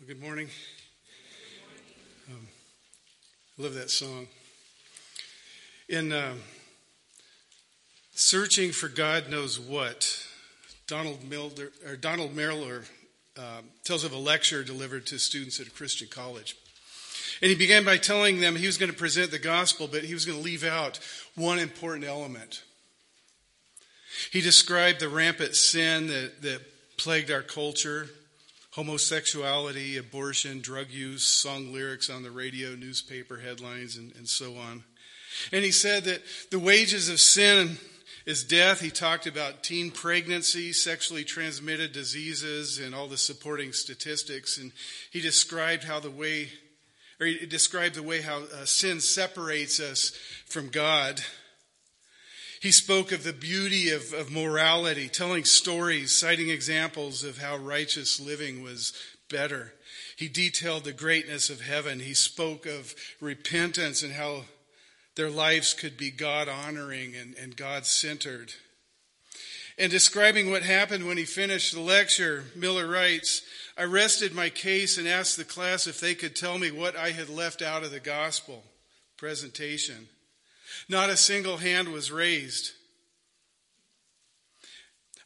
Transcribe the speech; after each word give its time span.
Well, 0.00 0.06
good 0.06 0.22
morning. 0.22 0.48
Um, 2.30 2.46
I 3.58 3.62
love 3.62 3.74
that 3.74 3.90
song. 3.90 4.28
In 5.88 6.12
um, 6.12 6.38
Searching 8.12 8.70
for 8.70 8.86
God 8.86 9.28
Knows 9.28 9.58
What, 9.58 10.24
Donald, 10.86 11.28
Milder, 11.28 11.72
or 11.84 11.96
Donald 11.96 12.30
um, 13.36 13.64
tells 13.82 14.04
of 14.04 14.12
a 14.12 14.16
lecture 14.16 14.62
delivered 14.62 15.04
to 15.06 15.18
students 15.18 15.58
at 15.58 15.66
a 15.66 15.70
Christian 15.70 16.06
college. 16.08 16.54
And 17.42 17.50
he 17.50 17.56
began 17.56 17.84
by 17.84 17.96
telling 17.96 18.38
them 18.38 18.54
he 18.54 18.66
was 18.68 18.78
going 18.78 18.92
to 18.92 18.96
present 18.96 19.32
the 19.32 19.40
gospel, 19.40 19.88
but 19.88 20.04
he 20.04 20.14
was 20.14 20.24
going 20.24 20.38
to 20.38 20.44
leave 20.44 20.62
out 20.62 21.00
one 21.34 21.58
important 21.58 22.04
element. 22.04 22.62
He 24.30 24.42
described 24.42 25.00
the 25.00 25.08
rampant 25.08 25.56
sin 25.56 26.06
that, 26.06 26.40
that 26.42 26.60
plagued 26.98 27.32
our 27.32 27.42
culture, 27.42 28.10
homosexuality, 28.78 29.96
abortion, 29.96 30.60
drug 30.60 30.88
use, 30.88 31.24
song 31.24 31.72
lyrics 31.72 32.08
on 32.08 32.22
the 32.22 32.30
radio, 32.30 32.76
newspaper 32.76 33.36
headlines, 33.36 33.96
and, 33.96 34.14
and 34.14 34.28
so 34.28 34.54
on. 34.54 34.84
And 35.50 35.64
he 35.64 35.72
said 35.72 36.04
that 36.04 36.22
the 36.52 36.60
wages 36.60 37.08
of 37.08 37.18
sin 37.18 37.76
is 38.24 38.44
death. 38.44 38.78
He 38.78 38.90
talked 38.90 39.26
about 39.26 39.64
teen 39.64 39.90
pregnancy, 39.90 40.72
sexually 40.72 41.24
transmitted 41.24 41.90
diseases, 41.90 42.78
and 42.78 42.94
all 42.94 43.08
the 43.08 43.16
supporting 43.16 43.72
statistics. 43.72 44.58
And 44.58 44.70
he 45.10 45.20
described 45.20 45.82
how 45.82 45.98
the 45.98 46.12
way, 46.12 46.48
or 47.18 47.26
he 47.26 47.46
described 47.46 47.96
the 47.96 48.04
way 48.04 48.20
how 48.22 48.44
uh, 48.44 48.64
sin 48.64 49.00
separates 49.00 49.80
us 49.80 50.10
from 50.46 50.68
God. 50.68 51.20
He 52.60 52.72
spoke 52.72 53.12
of 53.12 53.22
the 53.22 53.32
beauty 53.32 53.90
of, 53.90 54.12
of 54.12 54.32
morality, 54.32 55.08
telling 55.08 55.44
stories, 55.44 56.12
citing 56.12 56.50
examples 56.50 57.22
of 57.22 57.38
how 57.38 57.56
righteous 57.56 58.18
living 58.18 58.62
was 58.62 58.92
better. 59.30 59.74
He 60.16 60.28
detailed 60.28 60.84
the 60.84 60.92
greatness 60.92 61.50
of 61.50 61.60
heaven. 61.60 62.00
He 62.00 62.14
spoke 62.14 62.66
of 62.66 62.94
repentance 63.20 64.02
and 64.02 64.12
how 64.12 64.44
their 65.14 65.30
lives 65.30 65.74
could 65.74 65.96
be 65.96 66.10
God 66.10 66.48
honoring 66.48 67.14
and, 67.14 67.34
and 67.36 67.56
God 67.56 67.86
centered. 67.86 68.52
And 69.78 69.92
describing 69.92 70.50
what 70.50 70.64
happened 70.64 71.06
when 71.06 71.18
he 71.18 71.24
finished 71.24 71.72
the 71.72 71.80
lecture, 71.80 72.44
Miller 72.56 72.88
writes, 72.88 73.42
I 73.76 73.84
rested 73.84 74.34
my 74.34 74.50
case 74.50 74.98
and 74.98 75.06
asked 75.06 75.36
the 75.36 75.44
class 75.44 75.86
if 75.86 76.00
they 76.00 76.16
could 76.16 76.34
tell 76.34 76.58
me 76.58 76.72
what 76.72 76.96
I 76.96 77.12
had 77.12 77.28
left 77.28 77.62
out 77.62 77.84
of 77.84 77.92
the 77.92 78.00
gospel 78.00 78.64
presentation. 79.16 80.08
Not 80.88 81.10
a 81.10 81.16
single 81.16 81.56
hand 81.56 81.88
was 81.88 82.12
raised. 82.12 82.72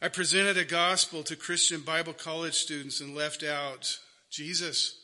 I 0.01 0.09
presented 0.09 0.57
a 0.57 0.65
gospel 0.65 1.23
to 1.23 1.35
Christian 1.35 1.81
Bible 1.81 2.13
college 2.13 2.55
students 2.55 2.99
and 2.99 3.15
left 3.15 3.43
out 3.43 3.99
Jesus, 4.29 4.99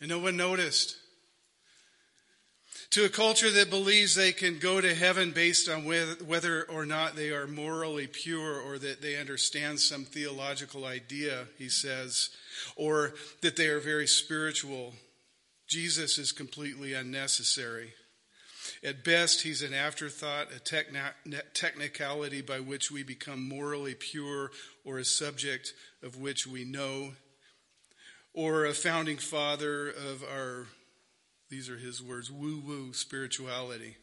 and 0.00 0.08
no 0.08 0.18
one 0.18 0.36
noticed. 0.36 0.96
To 2.90 3.04
a 3.04 3.08
culture 3.08 3.50
that 3.50 3.70
believes 3.70 4.14
they 4.14 4.30
can 4.30 4.60
go 4.60 4.80
to 4.80 4.94
heaven 4.94 5.32
based 5.32 5.68
on 5.68 5.84
whether 5.84 6.62
or 6.64 6.86
not 6.86 7.16
they 7.16 7.30
are 7.30 7.48
morally 7.48 8.06
pure 8.06 8.60
or 8.60 8.78
that 8.78 9.02
they 9.02 9.16
understand 9.16 9.80
some 9.80 10.04
theological 10.04 10.84
idea, 10.84 11.48
he 11.58 11.68
says, 11.68 12.28
or 12.76 13.14
that 13.40 13.56
they 13.56 13.66
are 13.66 13.80
very 13.80 14.06
spiritual, 14.06 14.92
Jesus 15.66 16.18
is 16.18 16.30
completely 16.30 16.94
unnecessary. 16.94 17.94
At 18.84 19.02
best, 19.02 19.40
he's 19.40 19.62
an 19.62 19.72
afterthought, 19.72 20.48
a 20.52 20.58
technicality 21.54 22.42
by 22.42 22.60
which 22.60 22.90
we 22.90 23.02
become 23.02 23.48
morally 23.48 23.94
pure, 23.94 24.50
or 24.84 24.98
a 24.98 25.06
subject 25.06 25.72
of 26.02 26.18
which 26.18 26.46
we 26.46 26.66
know, 26.66 27.12
or 28.34 28.66
a 28.66 28.74
founding 28.74 29.16
father 29.16 29.88
of 29.88 30.22
our, 30.22 30.66
these 31.48 31.70
are 31.70 31.78
his 31.78 32.02
words, 32.02 32.30
woo 32.30 32.60
woo 32.60 32.92
spirituality. 32.92 33.96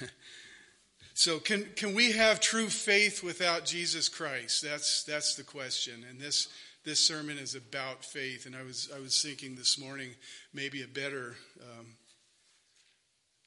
so, 1.14 1.38
can, 1.38 1.66
can 1.76 1.94
we 1.94 2.10
have 2.10 2.40
true 2.40 2.68
faith 2.68 3.22
without 3.22 3.64
Jesus 3.64 4.08
Christ? 4.08 4.62
That's, 4.62 5.04
that's 5.04 5.36
the 5.36 5.44
question. 5.44 6.04
And 6.10 6.20
this, 6.20 6.48
this 6.84 6.98
sermon 6.98 7.38
is 7.38 7.54
about 7.54 8.04
faith. 8.04 8.46
And 8.46 8.56
I 8.56 8.64
was, 8.64 8.90
I 8.92 8.98
was 8.98 9.22
thinking 9.22 9.54
this 9.54 9.78
morning 9.78 10.10
maybe 10.52 10.82
a 10.82 10.88
better. 10.88 11.36
Um, 11.62 11.86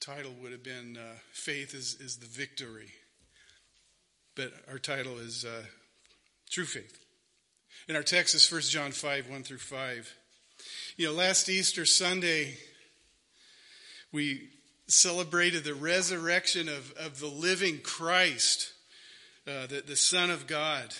title 0.01 0.34
would 0.41 0.51
have 0.51 0.63
been 0.63 0.97
uh, 0.97 1.13
Faith 1.31 1.75
is, 1.75 1.95
is 2.01 2.17
the 2.17 2.25
Victory. 2.25 2.89
But 4.35 4.51
our 4.67 4.79
title 4.79 5.19
is 5.19 5.45
uh, 5.45 5.63
True 6.50 6.66
Faith. 6.66 6.97
And 7.88 7.95
our 7.95 8.01
text 8.01 8.34
is 8.34 8.51
1 8.51 8.62
John 8.62 8.91
5 8.91 9.29
1 9.29 9.44
through 9.44 9.59
5. 9.59 10.16
You 10.97 11.07
know, 11.07 11.13
last 11.13 11.50
Easter 11.50 11.85
Sunday, 11.85 12.57
we 14.12 14.50
celebrated 14.88 15.63
the 15.63 15.75
resurrection 15.75 16.68
of, 16.68 16.91
of 16.94 17.19
the 17.19 17.28
living 17.28 17.78
Christ, 17.83 18.73
uh, 19.47 19.68
the, 19.68 19.83
the 19.85 19.95
Son 19.95 20.31
of 20.31 20.47
God. 20.47 20.95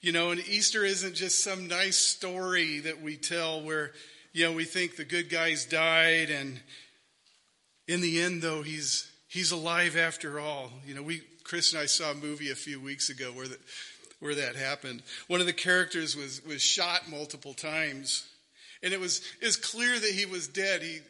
You 0.00 0.10
know, 0.10 0.32
and 0.32 0.40
Easter 0.48 0.84
isn't 0.84 1.14
just 1.14 1.44
some 1.44 1.68
nice 1.68 1.96
story 1.96 2.80
that 2.80 3.00
we 3.00 3.16
tell 3.16 3.62
where, 3.62 3.92
you 4.32 4.44
know, 4.44 4.52
we 4.52 4.64
think 4.64 4.96
the 4.96 5.04
good 5.04 5.30
guys 5.30 5.64
died 5.64 6.30
and 6.30 6.60
in 7.86 8.00
the 8.00 8.20
end, 8.20 8.42
though, 8.42 8.62
he's 8.62 9.10
he's 9.28 9.50
alive 9.50 9.96
after 9.96 10.40
all. 10.40 10.72
You 10.86 10.94
know, 10.94 11.02
we 11.02 11.22
Chris 11.42 11.72
and 11.72 11.82
I 11.82 11.86
saw 11.86 12.12
a 12.12 12.14
movie 12.14 12.50
a 12.50 12.56
few 12.56 12.80
weeks 12.80 13.10
ago 13.10 13.30
where 13.32 13.48
that 13.48 13.60
where 14.20 14.34
that 14.34 14.56
happened. 14.56 15.02
One 15.26 15.40
of 15.40 15.46
the 15.46 15.52
characters 15.52 16.16
was 16.16 16.42
was 16.44 16.62
shot 16.62 17.10
multiple 17.10 17.54
times, 17.54 18.26
and 18.82 18.92
it 18.92 19.00
was 19.00 19.20
it 19.40 19.44
was 19.44 19.56
clear 19.56 19.98
that 19.98 20.10
he 20.10 20.26
was 20.26 20.48
dead. 20.48 20.82
He 20.82 21.00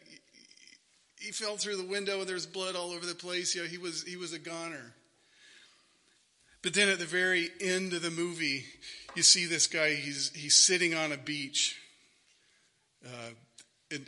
he 1.21 1.33
fell 1.33 1.57
through 1.57 1.77
the 1.77 1.87
window 1.87 2.21
and 2.21 2.29
there's 2.29 2.47
blood 2.47 2.77
all 2.77 2.91
over 2.91 3.07
the 3.07 3.15
place. 3.15 3.55
You 3.55 3.63
know, 3.63 3.69
he 3.69 3.79
was 3.79 4.03
he 4.03 4.17
was 4.17 4.33
a 4.33 4.39
goner. 4.39 4.93
But 6.63 6.75
then 6.75 6.89
at 6.89 6.99
the 6.99 7.05
very 7.05 7.51
end 7.61 7.93
of 7.93 8.03
the 8.03 8.11
movie, 8.11 8.65
you 9.15 9.23
see 9.23 9.47
this 9.47 9.67
guy. 9.67 9.95
He's 9.95 10.33
he's 10.35 10.57
sitting 10.57 10.95
on 10.95 11.13
a 11.13 11.17
beach, 11.17 11.77
uh, 13.05 13.31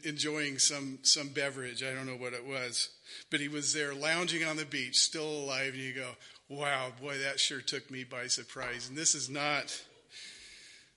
enjoying 0.04 0.58
some 0.58 0.98
some 1.02 1.28
beverage. 1.28 1.82
I 1.82 1.92
don't 1.92 2.06
know 2.06 2.16
what 2.16 2.32
it 2.32 2.46
was, 2.46 2.90
but 3.30 3.40
he 3.40 3.48
was 3.48 3.72
there 3.72 3.94
lounging 3.94 4.44
on 4.44 4.56
the 4.56 4.64
beach, 4.64 4.96
still 4.96 5.28
alive. 5.28 5.74
And 5.74 5.82
you 5.82 5.94
go, 5.94 6.16
"Wow, 6.48 6.92
boy, 7.00 7.18
that 7.18 7.40
sure 7.40 7.60
took 7.60 7.90
me 7.90 8.04
by 8.04 8.26
surprise." 8.26 8.88
And 8.88 8.96
this 8.96 9.14
is 9.14 9.28
not 9.28 9.82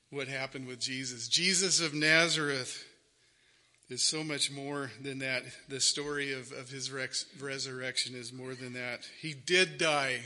what 0.10 0.28
happened 0.28 0.68
with 0.68 0.80
Jesus. 0.80 1.28
Jesus 1.28 1.80
of 1.82 1.94
Nazareth 1.94 2.86
is 3.90 4.04
so 4.04 4.24
much 4.24 4.52
more 4.52 4.92
than 5.02 5.20
that. 5.20 5.44
The 5.68 5.80
story 5.80 6.34
of, 6.34 6.52
of 6.52 6.70
his 6.70 6.92
rex, 6.92 7.26
resurrection 7.40 8.16
is 8.16 8.32
more 8.32 8.56
than 8.56 8.74
that. 8.74 9.08
He 9.20 9.34
did 9.34 9.78
die. 9.78 10.20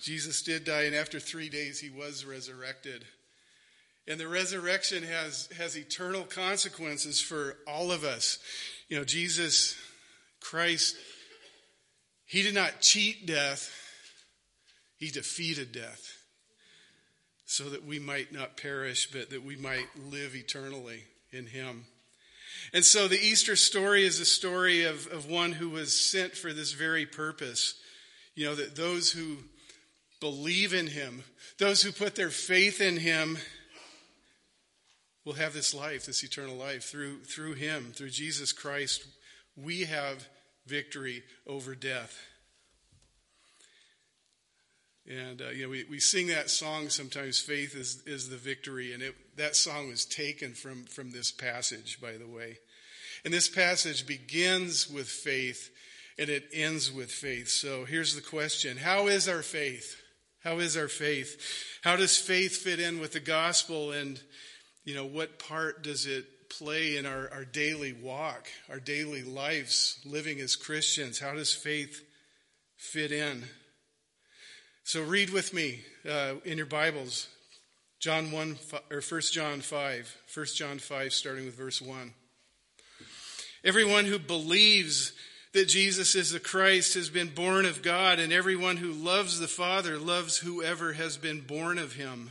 Jesus 0.00 0.42
did 0.42 0.64
die, 0.64 0.82
and 0.82 0.94
after 0.94 1.18
three 1.18 1.48
days, 1.48 1.80
he 1.80 1.90
was 1.90 2.24
resurrected. 2.24 3.04
And 4.08 4.20
the 4.20 4.28
resurrection 4.28 5.02
has, 5.02 5.48
has 5.58 5.76
eternal 5.76 6.22
consequences 6.22 7.20
for 7.20 7.56
all 7.66 7.90
of 7.90 8.04
us. 8.04 8.38
You 8.88 8.98
know, 8.98 9.04
Jesus 9.04 9.76
Christ, 10.40 10.96
he 12.24 12.42
did 12.42 12.54
not 12.54 12.80
cheat 12.80 13.26
death, 13.26 13.72
he 14.96 15.10
defeated 15.10 15.72
death 15.72 16.16
so 17.46 17.70
that 17.70 17.84
we 17.84 17.98
might 17.98 18.32
not 18.32 18.56
perish, 18.56 19.10
but 19.12 19.30
that 19.30 19.44
we 19.44 19.56
might 19.56 19.86
live 20.10 20.34
eternally 20.34 21.04
in 21.32 21.46
him. 21.46 21.86
And 22.72 22.84
so 22.84 23.06
the 23.08 23.20
Easter 23.20 23.54
story 23.54 24.04
is 24.04 24.20
a 24.20 24.24
story 24.24 24.84
of, 24.84 25.06
of 25.08 25.30
one 25.30 25.52
who 25.52 25.70
was 25.70 25.98
sent 25.98 26.34
for 26.34 26.52
this 26.52 26.72
very 26.72 27.06
purpose. 27.06 27.74
You 28.34 28.46
know, 28.46 28.54
that 28.56 28.76
those 28.76 29.12
who 29.12 29.38
believe 30.20 30.74
in 30.74 30.88
him, 30.88 31.22
those 31.58 31.82
who 31.82 31.92
put 31.92 32.16
their 32.16 32.30
faith 32.30 32.80
in 32.80 32.96
him, 32.96 33.38
will 35.26 35.34
have 35.34 35.52
this 35.52 35.74
life, 35.74 36.06
this 36.06 36.22
eternal 36.22 36.54
life 36.54 36.84
through, 36.84 37.24
through 37.24 37.54
Him, 37.54 37.92
through 37.92 38.10
Jesus 38.10 38.52
Christ. 38.52 39.04
We 39.56 39.82
have 39.82 40.26
victory 40.66 41.24
over 41.46 41.74
death. 41.74 42.16
And, 45.08 45.42
uh, 45.42 45.50
you 45.50 45.64
know, 45.64 45.70
we, 45.70 45.84
we 45.90 45.98
sing 45.98 46.28
that 46.28 46.48
song 46.48 46.88
sometimes, 46.88 47.40
Faith 47.40 47.76
is, 47.76 48.02
is 48.06 48.28
the 48.28 48.36
Victory. 48.36 48.92
And 48.92 49.02
it, 49.02 49.14
that 49.36 49.56
song 49.56 49.88
was 49.88 50.04
taken 50.04 50.54
from, 50.54 50.84
from 50.84 51.10
this 51.10 51.32
passage, 51.32 52.00
by 52.00 52.12
the 52.12 52.26
way. 52.26 52.58
And 53.24 53.34
this 53.34 53.48
passage 53.48 54.06
begins 54.06 54.88
with 54.88 55.08
faith 55.08 55.70
and 56.18 56.30
it 56.30 56.44
ends 56.52 56.92
with 56.92 57.10
faith. 57.10 57.48
So 57.48 57.84
here's 57.84 58.14
the 58.14 58.20
question 58.20 58.76
How 58.76 59.08
is 59.08 59.28
our 59.28 59.42
faith? 59.42 60.00
How 60.42 60.58
is 60.58 60.76
our 60.76 60.88
faith? 60.88 61.40
How 61.82 61.96
does 61.96 62.16
faith 62.16 62.56
fit 62.56 62.78
in 62.78 63.00
with 63.00 63.12
the 63.12 63.20
gospel? 63.20 63.90
And 63.90 64.20
you 64.86 64.94
know, 64.94 65.04
what 65.04 65.40
part 65.40 65.82
does 65.82 66.06
it 66.06 66.48
play 66.48 66.96
in 66.96 67.06
our, 67.06 67.28
our 67.32 67.44
daily 67.44 67.92
walk, 67.92 68.46
our 68.70 68.78
daily 68.78 69.24
lives, 69.24 69.98
living 70.06 70.40
as 70.40 70.54
Christians? 70.54 71.18
How 71.18 71.34
does 71.34 71.52
faith 71.52 72.02
fit 72.76 73.10
in? 73.10 73.42
So 74.84 75.02
read 75.02 75.30
with 75.30 75.52
me 75.52 75.80
uh, 76.08 76.34
in 76.44 76.56
your 76.56 76.66
Bibles 76.66 77.26
John 77.98 78.30
1 78.30 78.58
or 78.92 79.00
1 79.00 79.20
John 79.32 79.60
5. 79.60 80.16
1 80.32 80.46
John 80.54 80.78
5 80.78 81.12
starting 81.12 81.46
with 81.46 81.58
verse 81.58 81.82
1. 81.82 82.14
Everyone 83.64 84.04
who 84.04 84.20
believes 84.20 85.12
that 85.52 85.66
Jesus 85.66 86.14
is 86.14 86.30
the 86.30 86.38
Christ 86.38 86.94
has 86.94 87.10
been 87.10 87.30
born 87.30 87.66
of 87.66 87.82
God, 87.82 88.20
and 88.20 88.32
everyone 88.32 88.76
who 88.76 88.92
loves 88.92 89.40
the 89.40 89.48
Father 89.48 89.98
loves 89.98 90.38
whoever 90.38 90.92
has 90.92 91.16
been 91.16 91.40
born 91.40 91.78
of 91.78 91.94
him. 91.94 92.30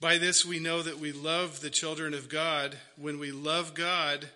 By 0.00 0.18
this 0.18 0.44
we 0.44 0.58
know 0.58 0.82
that 0.82 0.98
we 0.98 1.12
love 1.12 1.60
the 1.60 1.70
children 1.70 2.14
of 2.14 2.28
God 2.28 2.76
when 2.96 3.18
we 3.18 3.32
love 3.32 3.74
God 3.74 4.28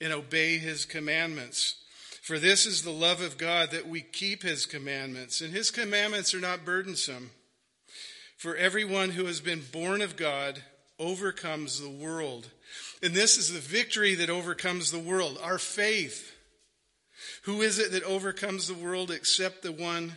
and 0.00 0.12
obey 0.12 0.58
his 0.58 0.84
commandments. 0.84 1.76
For 2.22 2.38
this 2.38 2.66
is 2.66 2.82
the 2.82 2.90
love 2.90 3.20
of 3.20 3.36
God 3.36 3.72
that 3.72 3.88
we 3.88 4.00
keep 4.00 4.42
his 4.42 4.64
commandments, 4.64 5.40
and 5.40 5.52
his 5.52 5.70
commandments 5.70 6.34
are 6.34 6.40
not 6.40 6.64
burdensome. 6.64 7.30
For 8.38 8.56
everyone 8.56 9.10
who 9.10 9.26
has 9.26 9.40
been 9.40 9.62
born 9.72 10.02
of 10.02 10.16
God 10.16 10.62
overcomes 10.98 11.80
the 11.80 11.90
world. 11.90 12.48
And 13.02 13.12
this 13.12 13.36
is 13.38 13.52
the 13.52 13.60
victory 13.60 14.14
that 14.16 14.30
overcomes 14.30 14.90
the 14.90 14.98
world, 14.98 15.38
our 15.42 15.58
faith. 15.58 16.32
Who 17.42 17.60
is 17.60 17.78
it 17.78 17.92
that 17.92 18.04
overcomes 18.04 18.68
the 18.68 18.74
world 18.74 19.10
except 19.10 19.62
the 19.62 19.72
one 19.72 20.16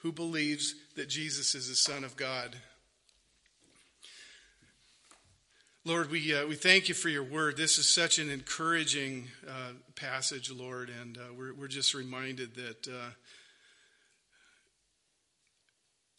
who 0.00 0.12
believes 0.12 0.74
that 0.94 1.08
Jesus 1.08 1.54
is 1.54 1.68
the 1.68 1.74
Son 1.74 2.04
of 2.04 2.16
God? 2.16 2.54
Lord, 5.86 6.10
we, 6.10 6.34
uh, 6.34 6.44
we 6.48 6.56
thank 6.56 6.88
you 6.88 6.96
for 6.96 7.08
your 7.08 7.22
word. 7.22 7.56
This 7.56 7.78
is 7.78 7.88
such 7.88 8.18
an 8.18 8.28
encouraging 8.28 9.28
uh, 9.48 9.70
passage, 9.94 10.50
Lord, 10.50 10.90
and 10.90 11.16
uh, 11.16 11.32
we're, 11.38 11.54
we're 11.54 11.68
just 11.68 11.94
reminded 11.94 12.56
that 12.56 12.88
uh, 12.88 13.10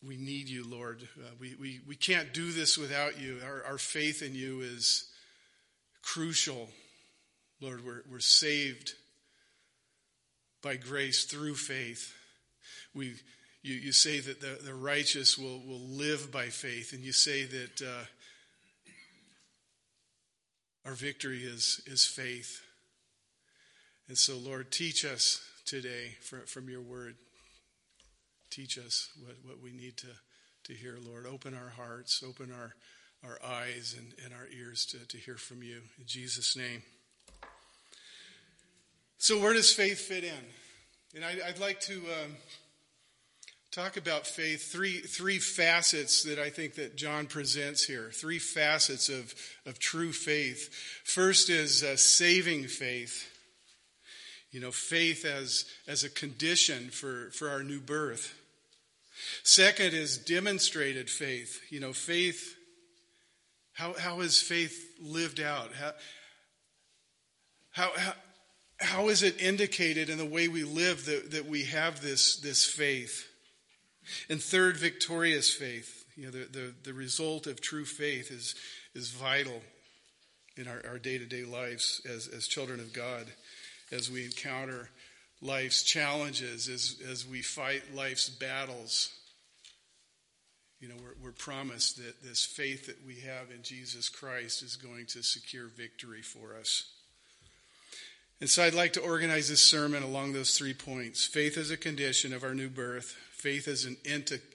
we 0.02 0.16
need 0.16 0.48
you, 0.48 0.66
Lord. 0.66 1.06
Uh, 1.20 1.32
we, 1.38 1.56
we, 1.60 1.82
we 1.86 1.98
can't 1.98 2.34
do 2.34 2.54
this 2.54 2.78
without 2.78 3.20
you. 3.20 3.40
Our, 3.44 3.66
our 3.66 3.78
faith 3.78 4.22
in 4.22 4.36
you 4.36 4.62
is 4.62 5.10
crucial. 6.02 6.70
Lord, 7.60 7.84
we're, 7.86 8.04
we're 8.10 8.20
saved 8.20 8.94
by 10.62 10.78
grace 10.78 11.26
through 11.26 11.56
faith. 11.56 12.16
We, 12.96 13.16
you, 13.64 13.76
you 13.76 13.92
say 13.92 14.22
that 14.22 14.40
the, 14.40 14.60
the 14.64 14.74
righteous 14.74 15.38
will, 15.38 15.60
will 15.60 15.86
live 15.90 16.32
by 16.32 16.46
faith, 16.46 16.94
and 16.94 17.04
you 17.04 17.12
say 17.12 17.44
that 17.44 17.82
uh, 17.82 18.06
our 20.88 20.94
victory 20.94 21.44
is, 21.44 21.82
is 21.86 22.06
faith. 22.06 22.62
And 24.08 24.18
so, 24.18 24.38
Lord, 24.38 24.72
teach 24.72 25.04
us 25.04 25.42
today 25.66 26.16
from, 26.22 26.46
from 26.46 26.70
your 26.70 26.82
word. 26.82 27.16
Teach 28.50 28.78
us 28.78 29.10
what, 29.22 29.36
what 29.44 29.62
we 29.62 29.74
need 29.74 29.98
to, 29.98 30.08
to 30.64 30.74
hear, 30.74 30.98
Lord. 31.06 31.26
Open 31.26 31.54
our 31.54 31.72
hearts, 31.72 32.24
open 32.26 32.54
our, 32.54 32.74
our 33.22 33.38
eyes 33.46 33.98
and, 33.98 34.14
and 34.24 34.34
our 34.34 34.48
ears 34.58 34.86
to, 34.86 35.06
to 35.08 35.18
hear 35.18 35.36
from 35.36 35.62
you. 35.62 35.82
In 36.00 36.06
Jesus' 36.06 36.56
name. 36.56 36.82
So, 39.18 39.42
where 39.42 39.54
does 39.54 39.74
faith 39.74 40.00
fit 40.00 40.24
in? 40.24 40.32
And 41.16 41.26
I, 41.26 41.36
would 41.48 41.60
like 41.60 41.82
to 41.82 41.96
um, 41.96 42.38
talk 43.72 43.98
about 43.98 44.26
faith, 44.26 44.72
three, 44.72 45.00
three 45.00 45.40
facets 45.40 46.24
that 46.24 46.40
I 46.40 46.50
think 46.50 46.76
that 46.76 46.96
John 46.96 47.26
presents 47.26 47.84
here, 47.84 48.10
three 48.14 48.40
facets 48.40 49.10
of, 49.10 49.34
of 49.66 49.80
true 49.80 50.14
faith. 50.14 50.74
First 51.04 51.50
is 51.50 51.84
uh, 51.84 51.96
saving 51.96 52.68
faith. 52.68 53.34
You 54.52 54.62
know, 54.62 54.72
faith 54.72 55.26
as, 55.26 55.66
as 55.88 56.04
a 56.04 56.10
condition 56.10 56.90
for, 56.90 57.30
for 57.32 57.50
our 57.50 57.64
new 57.64 57.80
birth. 57.80 58.34
Second 59.44 59.94
is 59.94 60.18
demonstrated 60.18 61.10
faith. 61.10 61.60
You 61.70 61.80
know, 61.80 61.94
faith, 61.94 62.56
how, 63.74 63.94
how 63.94 64.22
is 64.22 64.42
faith 64.42 64.96
lived 65.02 65.40
out? 65.40 65.74
How, 65.74 65.92
how, 67.72 67.92
how, 67.98 68.14
how 68.80 69.10
is 69.10 69.24
it 69.24 69.42
indicated 69.42 70.10
in 70.10 70.18
the 70.18 70.26
way 70.26 70.48
we 70.48 70.64
live 70.64 71.06
that, 71.06 71.32
that 71.32 71.46
we 71.46 71.66
have 71.66 72.02
this, 72.02 72.38
this 72.38 72.66
faith? 72.66 73.28
And 74.30 74.42
third, 74.42 74.78
victorious 74.78 75.54
faith. 75.54 76.06
You 76.16 76.26
know, 76.26 76.32
the, 76.32 76.48
the, 76.52 76.74
the 76.84 76.94
result 76.94 77.48
of 77.48 77.62
true 77.62 77.86
faith 77.86 78.32
is, 78.32 78.56
is 78.96 79.12
vital 79.12 79.62
in 80.58 80.68
our 80.68 80.98
day 80.98 81.18
to 81.18 81.26
day 81.26 81.44
lives 81.44 82.02
as, 82.10 82.28
as 82.28 82.48
children 82.48 82.80
of 82.80 82.92
God, 82.92 83.28
as 83.92 84.10
we 84.10 84.26
encounter 84.26 84.90
life's 85.42 85.84
challenges, 85.84 86.68
as, 86.68 87.00
as 87.10 87.28
we 87.28 87.42
fight 87.42 87.84
life's 87.94 88.30
battles. 88.30 89.14
You 90.80 90.90
know, 90.90 90.96
we're, 91.02 91.28
we're 91.28 91.32
promised 91.32 91.98
that 91.98 92.24
this 92.24 92.44
faith 92.44 92.88
that 92.88 93.06
we 93.06 93.20
have 93.22 93.52
in 93.52 93.64
Jesus 93.64 94.10
Christ 94.10 94.64
is 94.64 94.76
going 94.76 95.06
to 95.08 95.24
secure 95.24 95.68
victory 95.68 96.22
for 96.22 96.56
us. 96.60 96.92
And 98.40 98.50
so 98.50 98.64
I'd 98.64 98.76
like 98.76 98.94
to 98.94 99.02
organize 99.02 99.50
this 99.50 99.64
sermon 99.64 100.04
along 100.04 100.34
those 100.34 100.58
three 100.58 100.74
points 100.74 101.26
faith 101.26 101.58
as 101.58 101.72
a 101.72 101.78
condition 101.78 102.34
of 102.34 102.44
our 102.44 102.54
new 102.54 102.70
birth, 102.70 103.16
faith 103.32 103.68
as 103.68 103.86
an 103.86 103.98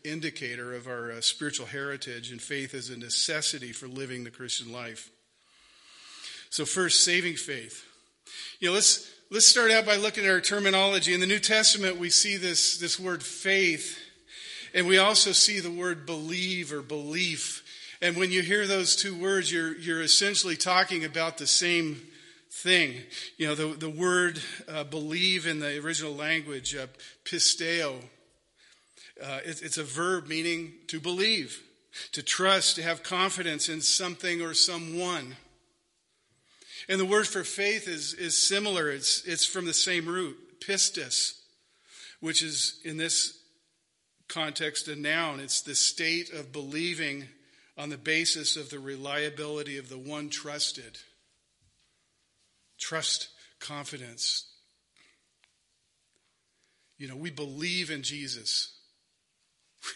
indicator 0.04 0.74
of 0.74 0.86
our 0.86 1.12
uh, 1.12 1.20
spiritual 1.20 1.66
heritage, 1.66 2.30
and 2.30 2.40
faith 2.40 2.74
as 2.74 2.90
a 2.90 2.96
necessity 2.96 3.72
for 3.72 3.88
living 3.88 4.22
the 4.22 4.30
Christian 4.30 4.72
life. 4.72 5.10
So, 6.50 6.64
first, 6.64 7.04
saving 7.04 7.36
faith. 7.36 7.84
You 8.60 8.68
know, 8.68 8.74
let's, 8.74 9.10
let's 9.30 9.48
start 9.48 9.72
out 9.72 9.86
by 9.86 9.96
looking 9.96 10.24
at 10.24 10.30
our 10.30 10.40
terminology. 10.40 11.14
In 11.14 11.20
the 11.20 11.26
New 11.26 11.40
Testament, 11.40 11.96
we 11.96 12.10
see 12.10 12.36
this, 12.36 12.78
this 12.78 13.00
word 13.00 13.22
faith, 13.22 13.98
and 14.74 14.86
we 14.86 14.98
also 14.98 15.32
see 15.32 15.58
the 15.58 15.70
word 15.70 16.06
believe 16.06 16.72
or 16.72 16.82
belief. 16.82 17.64
And 18.00 18.16
when 18.16 18.30
you 18.30 18.42
hear 18.42 18.66
those 18.66 18.94
two 18.94 19.18
words, 19.18 19.50
you're, 19.50 19.76
you're 19.76 20.02
essentially 20.02 20.56
talking 20.56 21.04
about 21.04 21.38
the 21.38 21.46
same 21.46 22.02
thing. 22.52 22.94
You 23.38 23.48
know, 23.48 23.54
the, 23.54 23.66
the 23.68 23.90
word 23.90 24.40
uh, 24.68 24.84
believe 24.84 25.46
in 25.46 25.58
the 25.58 25.78
original 25.78 26.14
language, 26.14 26.76
uh, 26.76 26.86
pisteo, 27.24 27.96
uh, 29.22 29.40
it, 29.44 29.62
it's 29.62 29.78
a 29.78 29.84
verb 29.84 30.28
meaning 30.28 30.74
to 30.88 31.00
believe, 31.00 31.62
to 32.12 32.22
trust, 32.22 32.76
to 32.76 32.82
have 32.82 33.02
confidence 33.02 33.68
in 33.68 33.80
something 33.80 34.42
or 34.42 34.54
someone. 34.54 35.36
And 36.88 37.00
the 37.00 37.06
word 37.06 37.26
for 37.26 37.44
faith 37.44 37.88
is, 37.88 38.14
is 38.14 38.36
similar. 38.36 38.90
It's, 38.90 39.24
it's 39.24 39.46
from 39.46 39.64
the 39.64 39.74
same 39.74 40.06
root, 40.06 40.36
pistis, 40.60 41.38
which 42.20 42.42
is 42.42 42.80
in 42.84 42.96
this 42.96 43.38
context 44.28 44.88
a 44.88 44.96
noun. 44.96 45.40
It's 45.40 45.62
the 45.62 45.74
state 45.74 46.32
of 46.32 46.52
believing 46.52 47.28
on 47.78 47.88
the 47.88 47.98
basis 47.98 48.56
of 48.56 48.68
the 48.68 48.78
reliability 48.78 49.78
of 49.78 49.88
the 49.88 49.98
one 49.98 50.28
trusted. 50.28 50.98
Trust, 52.82 53.28
confidence. 53.60 54.44
You 56.98 57.06
know, 57.06 57.16
we 57.16 57.30
believe 57.30 57.90
in 57.92 58.02
Jesus. 58.02 58.76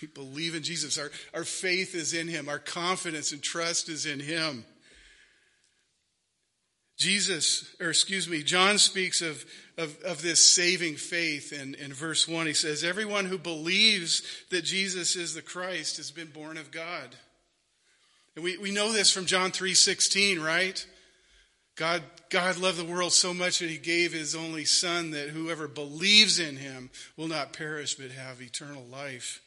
We 0.00 0.08
believe 0.08 0.54
in 0.54 0.62
Jesus. 0.62 0.96
Our, 0.98 1.10
our 1.34 1.44
faith 1.44 1.94
is 1.94 2.14
in 2.14 2.28
him. 2.28 2.48
Our 2.48 2.58
confidence 2.60 3.32
and 3.32 3.42
trust 3.42 3.88
is 3.88 4.06
in 4.06 4.20
him. 4.20 4.64
Jesus, 6.96 7.74
or 7.80 7.88
excuse 7.88 8.28
me, 8.28 8.42
John 8.42 8.78
speaks 8.78 9.20
of, 9.20 9.44
of, 9.76 10.00
of, 10.02 10.22
this 10.22 10.42
saving 10.42 10.94
faith 10.94 11.52
in, 11.52 11.74
in 11.74 11.92
verse 11.92 12.26
1. 12.26 12.46
He 12.46 12.52
says, 12.52 12.82
Everyone 12.82 13.26
who 13.26 13.38
believes 13.38 14.22
that 14.50 14.64
Jesus 14.64 15.14
is 15.14 15.34
the 15.34 15.42
Christ 15.42 15.98
has 15.98 16.10
been 16.10 16.30
born 16.30 16.56
of 16.56 16.70
God. 16.70 17.14
And 18.34 18.44
we, 18.44 18.56
we 18.58 18.70
know 18.70 18.92
this 18.92 19.12
from 19.12 19.26
John 19.26 19.50
3 19.50 19.74
16, 19.74 20.40
right? 20.40 20.86
God, 21.76 22.02
God 22.30 22.58
loved 22.58 22.78
the 22.78 22.84
world 22.84 23.12
so 23.12 23.34
much 23.34 23.58
that 23.58 23.68
he 23.68 23.76
gave 23.76 24.12
his 24.12 24.34
only 24.34 24.64
son 24.64 25.10
that 25.10 25.28
whoever 25.28 25.68
believes 25.68 26.38
in 26.38 26.56
him 26.56 26.90
will 27.16 27.28
not 27.28 27.52
perish 27.52 27.94
but 27.94 28.10
have 28.10 28.40
eternal 28.40 28.84
life. 28.84 29.42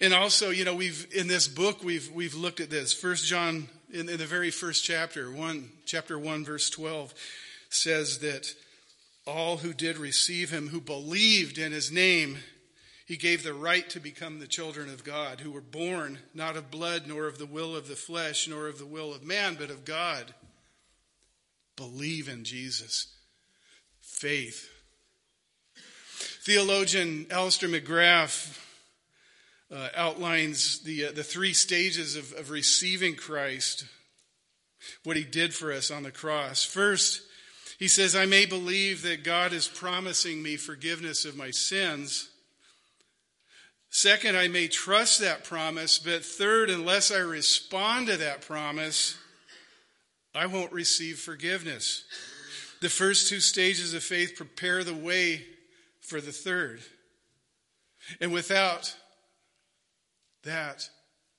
And 0.00 0.14
also, 0.14 0.50
you 0.50 0.64
know, 0.64 0.74
we've 0.74 1.06
in 1.14 1.28
this 1.28 1.48
book 1.48 1.82
we've 1.82 2.10
we've 2.12 2.34
looked 2.34 2.60
at 2.60 2.70
this. 2.70 2.92
First 2.92 3.26
John 3.26 3.68
in, 3.92 4.08
in 4.08 4.18
the 4.18 4.26
very 4.26 4.50
first 4.50 4.84
chapter, 4.84 5.30
one 5.30 5.70
chapter 5.86 6.18
one, 6.18 6.44
verse 6.44 6.70
twelve, 6.70 7.12
says 7.70 8.18
that 8.20 8.54
all 9.26 9.58
who 9.58 9.72
did 9.72 9.98
receive 9.98 10.50
him, 10.50 10.68
who 10.68 10.80
believed 10.80 11.58
in 11.58 11.72
his 11.72 11.90
name, 11.90 12.38
he 13.08 13.16
gave 13.16 13.42
the 13.42 13.54
right 13.54 13.88
to 13.88 14.00
become 14.00 14.38
the 14.38 14.46
children 14.46 14.90
of 14.90 15.02
God, 15.02 15.40
who 15.40 15.50
were 15.50 15.62
born 15.62 16.18
not 16.34 16.58
of 16.58 16.70
blood, 16.70 17.04
nor 17.06 17.26
of 17.26 17.38
the 17.38 17.46
will 17.46 17.74
of 17.74 17.88
the 17.88 17.96
flesh, 17.96 18.46
nor 18.46 18.68
of 18.68 18.78
the 18.78 18.84
will 18.84 19.14
of 19.14 19.24
man, 19.24 19.56
but 19.58 19.70
of 19.70 19.86
God. 19.86 20.34
Believe 21.74 22.28
in 22.28 22.44
Jesus. 22.44 23.06
Faith. 24.02 24.68
Theologian 26.44 27.26
Alister 27.30 27.66
McGrath 27.66 28.58
uh, 29.74 29.88
outlines 29.96 30.80
the, 30.80 31.06
uh, 31.06 31.12
the 31.12 31.24
three 31.24 31.54
stages 31.54 32.14
of, 32.14 32.34
of 32.34 32.50
receiving 32.50 33.14
Christ, 33.14 33.86
what 35.04 35.16
he 35.16 35.24
did 35.24 35.54
for 35.54 35.72
us 35.72 35.90
on 35.90 36.02
the 36.02 36.10
cross. 36.10 36.62
First, 36.62 37.22
he 37.78 37.88
says, 37.88 38.14
I 38.14 38.26
may 38.26 38.44
believe 38.44 39.00
that 39.04 39.24
God 39.24 39.54
is 39.54 39.66
promising 39.66 40.42
me 40.42 40.56
forgiveness 40.56 41.24
of 41.24 41.38
my 41.38 41.50
sins 41.50 42.28
Second, 43.90 44.36
I 44.36 44.48
may 44.48 44.68
trust 44.68 45.20
that 45.20 45.44
promise, 45.44 45.98
but 45.98 46.24
third, 46.24 46.70
unless 46.70 47.10
I 47.10 47.18
respond 47.18 48.08
to 48.08 48.16
that 48.18 48.42
promise, 48.42 49.16
I 50.34 50.46
won't 50.46 50.72
receive 50.72 51.18
forgiveness. 51.18 52.04
The 52.80 52.90
first 52.90 53.28
two 53.28 53.40
stages 53.40 53.94
of 53.94 54.02
faith 54.02 54.36
prepare 54.36 54.84
the 54.84 54.94
way 54.94 55.44
for 56.00 56.20
the 56.20 56.32
third. 56.32 56.80
And 58.20 58.32
without 58.32 58.94
that, 60.44 60.88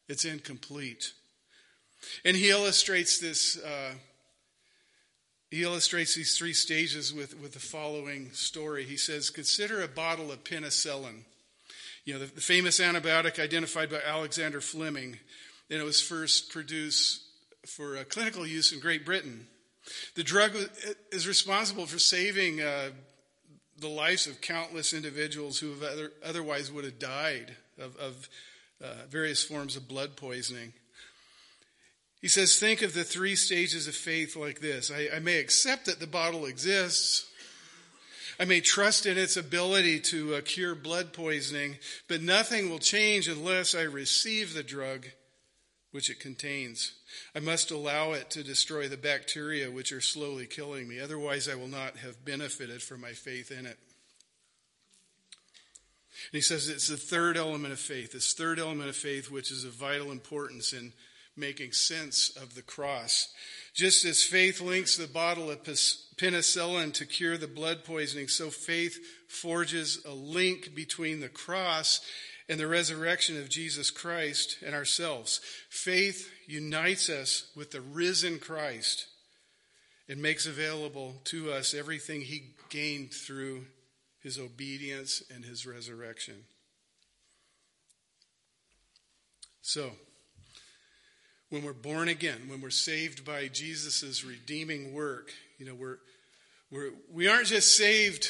it's 0.08 0.26
incomplete. 0.26 1.14
And 2.26 2.36
he 2.36 2.50
illustrates 2.50 3.20
this. 3.20 3.58
Uh, 3.58 3.94
he 5.50 5.64
illustrates 5.64 6.14
these 6.14 6.38
three 6.38 6.54
stages 6.54 7.14
with, 7.14 7.40
with 7.40 7.54
the 7.54 7.60
following 7.60 8.32
story. 8.34 8.84
He 8.84 8.98
says, 8.98 9.30
Consider 9.30 9.82
a 9.82 9.88
bottle 9.88 10.32
of 10.32 10.44
penicillin. 10.44 11.24
You 12.06 12.14
know, 12.14 12.20
the, 12.20 12.28
the 12.28 12.42
famous 12.42 12.80
antibiotic 12.80 13.40
identified 13.40 13.90
by 13.90 14.02
Alexander 14.06 14.62
Fleming, 14.62 15.18
and 15.70 15.80
it 15.80 15.84
was 15.84 16.02
first 16.02 16.52
produced 16.52 17.24
for 17.66 17.98
uh, 17.98 18.04
clinical 18.06 18.48
use 18.48 18.72
in 18.72 18.80
Great 18.80 19.06
Britain. 19.06 19.48
The 20.16 20.24
drug 20.24 20.56
is 21.12 21.28
responsible 21.28 21.86
for 21.86 22.00
saving 22.00 22.62
uh, 22.62 22.90
the 23.80 23.88
lives 23.88 24.28
of 24.28 24.42
countless 24.42 24.94
individuals 24.94 25.60
who 25.60 25.74
other, 25.86 26.12
otherwise 26.24 26.72
would 26.72 26.84
have 26.84 27.00
died 27.00 27.56
of, 27.80 27.96
of 27.98 28.30
uh, 28.84 29.06
various 29.10 29.44
forms 29.44 29.76
of 29.76 29.88
blood 29.88 30.16
poisoning. 30.16 30.74
He 32.22 32.28
says, 32.28 32.60
Think 32.60 32.82
of 32.82 32.94
the 32.94 33.04
three 33.04 33.36
stages 33.36 33.88
of 33.88 33.96
faith 33.96 34.36
like 34.36 34.60
this 34.60 34.92
I, 34.92 35.10
I 35.16 35.20
may 35.20 35.40
accept 35.40 35.86
that 35.86 36.00
the 36.00 36.08
bottle 36.08 36.46
exists. 36.46 37.26
I 38.40 38.46
may 38.46 38.62
trust 38.62 39.06
in 39.06 39.18
its 39.18 39.36
ability 39.36 40.00
to 40.00 40.36
uh, 40.36 40.42
cure 40.42 40.74
blood 40.74 41.12
poisoning, 41.12 41.78
but 42.08 42.22
nothing 42.22 42.70
will 42.70 42.80
change 42.80 43.28
unless 43.28 43.76
I 43.76 43.82
receive 43.82 44.54
the 44.54 44.64
drug 44.64 45.08
which 45.92 46.10
it 46.10 46.20
contains. 46.20 46.94
I 47.36 47.40
must 47.40 47.72
allow 47.72 48.14
it 48.14 48.30
to 48.32 48.44
destroy 48.44 48.88
the 48.88 48.96
bacteria 48.96 49.70
which 49.70 49.92
are 49.92 50.02
slowly 50.02 50.46
killing 50.46 50.88
me. 50.88 51.00
Otherwise, 51.00 51.50
I 51.50 51.56
will 51.56 51.68
not 51.68 51.98
have 51.98 52.24
benefited 52.24 52.82
from 52.82 53.02
my 53.02 53.12
faith 53.12 53.52
in 53.52 53.66
it. 53.66 53.78
And 56.32 56.38
he 56.38 56.42
says 56.42 56.70
it's 56.70 56.88
the 56.88 56.98
third 56.98 57.38
element 57.38 57.74
of 57.74 57.80
faith, 57.80 58.12
this 58.12 58.34
third 58.34 58.60
element 58.60 58.90
of 58.90 58.96
faith, 58.96 59.32
which 59.32 59.52
is 59.52 59.64
of 59.64 59.74
vital 59.74 60.12
importance 60.12 60.74
in 60.74 60.94
making 61.36 61.72
sense 61.72 62.30
of 62.30 62.56
the 62.56 62.62
cross. 62.62 63.34
Just 63.80 64.04
as 64.04 64.22
faith 64.22 64.60
links 64.60 64.98
the 64.98 65.08
bottle 65.08 65.50
of 65.50 65.64
penicillin 65.64 66.92
to 66.96 67.06
cure 67.06 67.38
the 67.38 67.48
blood 67.48 67.86
poisoning, 67.86 68.28
so 68.28 68.50
faith 68.50 69.00
forges 69.30 70.04
a 70.04 70.12
link 70.12 70.76
between 70.76 71.22
the 71.22 71.30
cross 71.30 72.02
and 72.50 72.60
the 72.60 72.68
resurrection 72.68 73.40
of 73.40 73.48
Jesus 73.48 73.90
Christ 73.90 74.58
and 74.66 74.76
ourselves. 74.76 75.40
Faith 75.70 76.30
unites 76.46 77.10
us 77.10 77.50
with 77.56 77.72
the 77.72 77.80
risen 77.80 78.38
Christ 78.38 79.06
and 80.10 80.22
makes 80.22 80.46
available 80.46 81.22
to 81.24 81.54
us 81.54 81.74
everything 81.74 82.20
he 82.20 82.56
gained 82.70 83.14
through 83.14 83.66
his 84.22 84.38
obedience 84.38 85.24
and 85.34 85.46
his 85.46 85.66
resurrection. 85.66 86.44
So, 89.62 89.92
when 91.50 91.64
we're 91.64 91.74
born 91.74 92.08
again, 92.10 92.42
when 92.48 92.62
we're 92.62 92.70
saved 92.70 93.26
by 93.26 93.48
Jesus' 93.48 94.24
redeeming 94.24 94.94
work, 94.94 95.32
you 95.58 95.66
know, 95.66 95.74
we're, 95.74 95.98
we're, 96.72 96.92
we 97.12 97.28
aren't 97.28 97.48
just 97.48 97.76
saved 97.76 98.30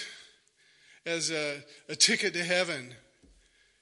as 1.06 1.30
a, 1.32 1.64
a 1.90 1.96
ticket 1.96 2.34
to 2.34 2.44
heaven, 2.44 2.94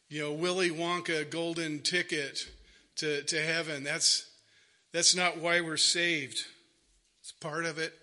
you 0.10 0.22
know, 0.22 0.34
Willy 0.34 0.70
Wonka 0.70 1.29
golden 1.29 1.79
ticket 1.79 2.50
to, 2.96 3.22
to 3.24 3.41
heaven. 3.41 3.84
That's, 3.84 4.27
that's 4.91 5.15
not 5.15 5.38
why 5.38 5.62
we're 5.62 5.77
saved. 5.77 6.44
It's 7.22 7.32
part 7.32 7.65
of 7.65 7.77
it. 7.77 7.94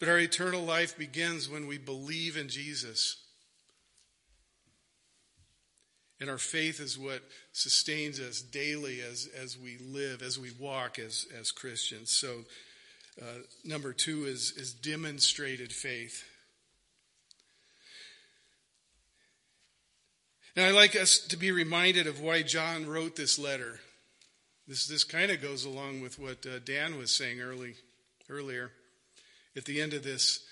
But 0.00 0.08
our 0.08 0.18
eternal 0.18 0.62
life 0.62 0.96
begins 0.96 1.48
when 1.48 1.66
we 1.66 1.78
believe 1.78 2.36
in 2.36 2.48
Jesus. 2.48 3.16
And 6.20 6.28
our 6.28 6.38
faith 6.38 6.80
is 6.80 6.98
what 6.98 7.22
sustains 7.52 8.18
us 8.18 8.40
daily 8.40 9.00
as, 9.00 9.28
as 9.40 9.56
we 9.56 9.78
live, 9.78 10.20
as 10.20 10.38
we 10.38 10.50
walk 10.58 10.98
as, 10.98 11.26
as 11.38 11.52
Christians. 11.52 12.10
So, 12.10 12.44
uh, 13.20 13.42
number 13.64 13.92
two 13.92 14.24
is, 14.26 14.52
is 14.56 14.72
demonstrated 14.72 15.72
faith. 15.72 16.24
And 20.56 20.66
I 20.66 20.70
like 20.70 20.96
us 20.96 21.18
to 21.28 21.36
be 21.36 21.52
reminded 21.52 22.08
of 22.08 22.20
why 22.20 22.42
John 22.42 22.86
wrote 22.86 23.14
this 23.14 23.38
letter. 23.38 23.78
This, 24.66 24.88
this 24.88 25.04
kind 25.04 25.30
of 25.30 25.40
goes 25.40 25.64
along 25.64 26.00
with 26.00 26.18
what 26.18 26.44
uh, 26.46 26.58
Dan 26.64 26.98
was 26.98 27.16
saying 27.16 27.40
early, 27.40 27.74
earlier. 28.28 28.72
At 29.56 29.66
the 29.66 29.80
end 29.80 29.94
of 29.94 30.02
this, 30.02 30.44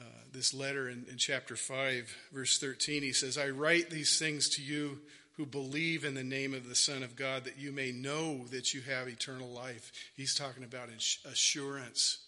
uh, 0.00 0.04
this 0.32 0.52
letter 0.52 0.88
in, 0.88 1.04
in 1.10 1.16
chapter 1.16 1.56
5, 1.56 2.14
verse 2.32 2.58
13, 2.58 3.02
he 3.02 3.12
says, 3.12 3.38
I 3.38 3.48
write 3.48 3.90
these 3.90 4.18
things 4.18 4.48
to 4.50 4.62
you 4.62 4.98
who 5.36 5.46
believe 5.46 6.04
in 6.04 6.14
the 6.14 6.24
name 6.24 6.54
of 6.54 6.68
the 6.68 6.74
Son 6.74 7.02
of 7.02 7.16
God, 7.16 7.44
that 7.44 7.58
you 7.58 7.72
may 7.72 7.92
know 7.92 8.46
that 8.46 8.72
you 8.72 8.80
have 8.82 9.08
eternal 9.08 9.48
life. 9.48 9.92
He's 10.16 10.34
talking 10.34 10.64
about 10.64 10.88
assurance 11.24 12.18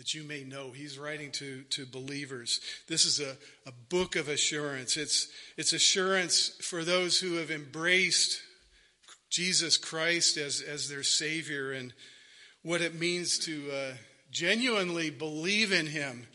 that 0.00 0.14
you 0.14 0.24
may 0.24 0.44
know. 0.44 0.70
He's 0.70 0.98
writing 0.98 1.30
to, 1.32 1.62
to 1.64 1.84
believers. 1.84 2.62
This 2.88 3.04
is 3.04 3.20
a, 3.20 3.36
a 3.66 3.72
book 3.90 4.16
of 4.16 4.28
assurance. 4.28 4.96
It's, 4.96 5.28
it's 5.58 5.74
assurance 5.74 6.56
for 6.62 6.84
those 6.84 7.20
who 7.20 7.34
have 7.34 7.50
embraced 7.50 8.40
Jesus 9.28 9.76
Christ 9.76 10.38
as, 10.38 10.62
as 10.62 10.88
their 10.88 11.02
Savior 11.02 11.72
and 11.72 11.92
what 12.62 12.80
it 12.80 12.98
means 12.98 13.38
to 13.40 13.70
uh, 13.70 13.92
genuinely 14.30 15.10
believe 15.10 15.70
in 15.70 15.86
Him 15.86 16.26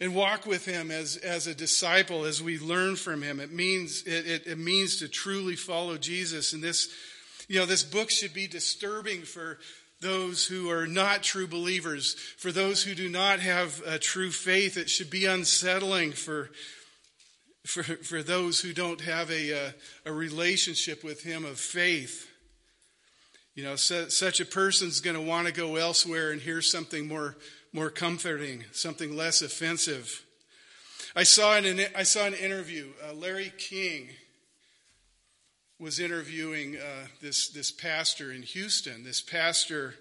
and 0.00 0.14
walk 0.14 0.46
with 0.46 0.64
Him 0.64 0.90
as, 0.90 1.16
as 1.16 1.46
a 1.46 1.54
disciple 1.54 2.24
as 2.24 2.42
we 2.42 2.58
learn 2.58 2.96
from 2.96 3.22
Him. 3.22 3.40
It 3.40 3.52
means, 3.52 4.02
it, 4.02 4.26
it, 4.26 4.46
it 4.46 4.58
means 4.58 4.96
to 4.98 5.08
truly 5.08 5.56
follow 5.56 5.96
Jesus. 5.96 6.52
And 6.52 6.62
this, 6.62 6.88
you 7.48 7.58
know, 7.58 7.66
this 7.66 7.82
book 7.82 8.10
should 8.10 8.34
be 8.34 8.46
disturbing 8.46 9.22
for 9.22 9.58
those 10.00 10.46
who 10.46 10.70
are 10.70 10.86
not 10.86 11.22
true 11.22 11.46
believers, 11.46 12.14
for 12.38 12.52
those 12.52 12.82
who 12.82 12.94
do 12.94 13.08
not 13.08 13.40
have 13.40 13.82
a 13.86 13.98
true 13.98 14.30
faith. 14.30 14.76
It 14.76 14.90
should 14.90 15.10
be 15.10 15.24
unsettling 15.24 16.12
for, 16.12 16.50
for, 17.64 17.82
for 17.82 18.22
those 18.22 18.60
who 18.60 18.72
don't 18.72 19.00
have 19.00 19.30
a, 19.30 19.50
a, 19.52 19.74
a 20.04 20.12
relationship 20.12 21.02
with 21.02 21.22
Him 21.22 21.44
of 21.44 21.58
faith. 21.58 22.30
You 23.54 23.64
know, 23.64 23.76
so, 23.76 24.08
such 24.08 24.38
a 24.40 24.44
person's 24.44 25.00
going 25.00 25.16
to 25.16 25.22
want 25.22 25.46
to 25.46 25.52
go 25.52 25.76
elsewhere 25.76 26.30
and 26.30 26.42
hear 26.42 26.60
something 26.60 27.08
more, 27.08 27.38
more 27.76 27.90
comforting, 27.90 28.64
something 28.72 29.14
less 29.14 29.42
offensive. 29.42 30.24
I 31.14 31.24
saw 31.24 31.56
an, 31.56 31.78
I 31.94 32.04
saw 32.04 32.24
an 32.24 32.32
interview. 32.32 32.86
Uh, 33.06 33.12
Larry 33.12 33.52
King 33.58 34.08
was 35.78 36.00
interviewing 36.00 36.78
uh, 36.78 37.08
this, 37.20 37.50
this 37.50 37.70
pastor 37.70 38.32
in 38.32 38.40
Houston. 38.40 39.04
This 39.04 39.20
pastor 39.20 39.94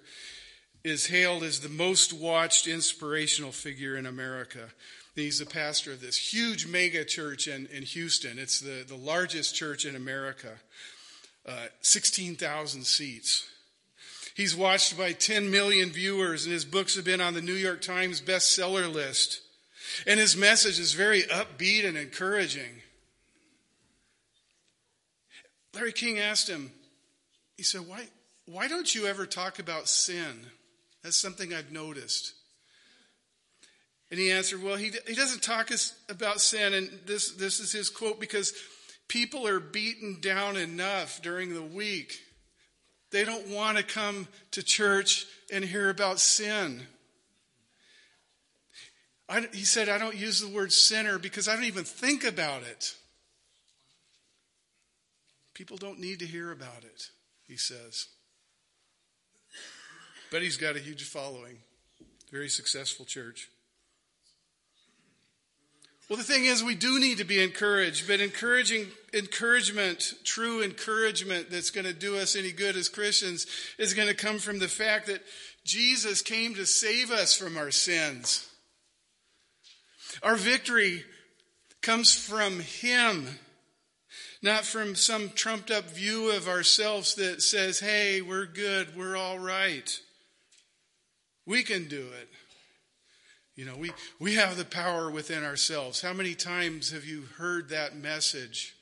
is 0.86 1.08
hailed 1.08 1.44
as 1.44 1.60
the 1.60 1.68
most 1.68 2.14
watched 2.14 2.66
inspirational 2.66 3.52
figure 3.52 3.98
in 3.98 4.06
America. 4.06 4.70
He's 5.14 5.40
the 5.40 5.46
pastor 5.46 5.92
of 5.92 6.00
this 6.00 6.16
huge 6.16 6.66
mega 6.66 7.04
church 7.04 7.50
in, 7.50 7.66
in 7.66 7.84
Houston. 7.84 8.40
It's 8.40 8.62
the, 8.62 8.86
the 8.88 8.96
largest 8.96 9.54
church 9.54 9.84
in 9.84 9.98
America, 9.98 10.54
uh, 11.46 11.66
16,000 11.82 12.86
seats. 12.86 13.46
He's 14.36 14.56
watched 14.56 14.98
by 14.98 15.14
10 15.14 15.50
million 15.50 15.92
viewers, 15.92 16.44
and 16.44 16.54
his 16.54 16.66
books 16.66 16.96
have 16.96 17.06
been 17.06 17.22
on 17.22 17.34
the 17.34 17.42
New 17.42 17.54
York 17.54 17.82
Times 17.82 18.22
bestseller 18.22 18.94
list. 18.94 19.40
And 20.06 20.20
his 20.20 20.36
message 20.36 20.78
is 20.78 20.92
very 20.92 21.24
upbeat 21.24 21.88
and 21.88 21.98
encouraging. 21.98 22.82
Larry 25.74 25.94
King 25.94 26.20
asked 26.20 26.50
him, 26.50 26.72
he 27.56 27.64
said, 27.64 27.88
why, 27.88 28.06
why 28.46 28.68
don't 28.68 28.94
you 28.94 29.08
ever 29.08 29.26
talk 29.26 29.58
about 29.58 29.88
sin? 29.88 30.48
That's 31.02 31.16
something 31.16 31.54
I've 31.54 31.72
noticed. 31.72 32.34
And 34.12 34.20
he 34.20 34.32
answered, 34.32 34.62
Well, 34.62 34.76
he, 34.76 34.92
he 35.08 35.16
doesn't 35.16 35.42
talk 35.42 35.72
about 36.10 36.42
sin. 36.42 36.74
And 36.74 36.90
this, 37.06 37.32
this 37.32 37.60
is 37.60 37.72
his 37.72 37.90
quote 37.90 38.20
because 38.20 38.54
people 39.08 39.48
are 39.48 39.60
beaten 39.60 40.20
down 40.22 40.58
enough 40.58 41.22
during 41.22 41.54
the 41.54 41.62
week. 41.62 42.20
They 43.16 43.24
don't 43.24 43.48
want 43.48 43.78
to 43.78 43.84
come 43.84 44.28
to 44.52 44.62
church 44.62 45.26
and 45.50 45.64
hear 45.64 45.90
about 45.90 46.20
sin. 46.20 46.82
I, 49.30 49.48
he 49.54 49.64
said, 49.64 49.88
I 49.88 49.98
don't 49.98 50.18
use 50.18 50.42
the 50.42 50.50
word 50.50 50.74
sinner 50.74 51.18
because 51.18 51.48
I 51.48 51.56
don't 51.56 51.64
even 51.64 51.86
think 51.86 52.26
about 52.26 52.64
it. 52.64 52.94
People 55.54 55.78
don't 55.78 56.02
need 56.02 56.20
to 56.20 56.26
hear 56.26 56.52
about 56.52 56.84
it, 56.84 57.08
he 57.48 57.56
says. 57.56 58.08
But 60.30 60.42
he's 60.42 60.58
got 60.58 60.76
a 60.76 60.80
huge 60.80 61.04
following, 61.06 61.60
very 62.34 62.50
successful 62.50 63.06
church. 63.06 63.48
Well, 66.10 66.18
the 66.18 66.24
thing 66.24 66.44
is, 66.44 66.62
we 66.62 66.76
do 66.76 67.00
need 67.00 67.20
to 67.20 67.24
be 67.24 67.42
encouraged, 67.42 68.10
but 68.10 68.20
encouraging 68.20 68.88
encouragement, 69.16 70.14
true 70.24 70.62
encouragement 70.62 71.50
that's 71.50 71.72
going 71.72 71.86
to 71.86 71.94
do 71.94 72.18
us 72.18 72.36
any 72.36 72.52
good 72.52 72.76
as 72.76 72.90
Christians, 72.90 73.48
is 73.80 73.94
going 73.94 74.10
to 74.10 74.14
come 74.14 74.40
from 74.40 74.60
the 74.60 74.68
fact 74.68 75.08
that 75.08 75.24
Jesus 75.64 76.22
came 76.22 76.54
to 76.56 76.66
save 76.66 77.12
us 77.12 77.36
from 77.36 77.58
our 77.58 77.72
sins. 77.72 78.50
Our 80.22 80.36
victory 80.36 81.04
comes 81.82 82.14
from 82.14 82.60
Him, 82.60 83.40
not 84.42 84.66
from 84.66 84.96
some 84.96 85.30
trumped 85.30 85.72
up 85.72 85.86
view 85.86 86.32
of 86.32 86.48
ourselves 86.48 87.16
that 87.16 87.42
says, 87.42 87.80
hey, 87.80 88.22
we're 88.22 88.46
good, 88.46 88.96
we're 88.96 89.16
all 89.16 89.40
right. 89.40 90.00
We 91.46 91.64
can 91.64 91.88
do 91.88 92.08
it. 92.22 92.30
You 93.56 93.66
know, 93.66 93.78
we, 93.78 93.92
we 94.20 94.36
have 94.36 94.58
the 94.58 94.66
power 94.66 95.10
within 95.10 95.44
ourselves. 95.44 96.02
How 96.02 96.12
many 96.12 96.36
times 96.36 96.92
have 96.92 97.06
you 97.06 97.24
heard 97.38 97.70
that 97.70 97.96
message? 97.96 98.75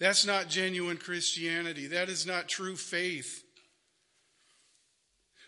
That's 0.00 0.26
not 0.26 0.48
genuine 0.48 0.96
Christianity. 0.96 1.86
That 1.88 2.08
is 2.08 2.26
not 2.26 2.48
true 2.48 2.74
faith. 2.74 3.44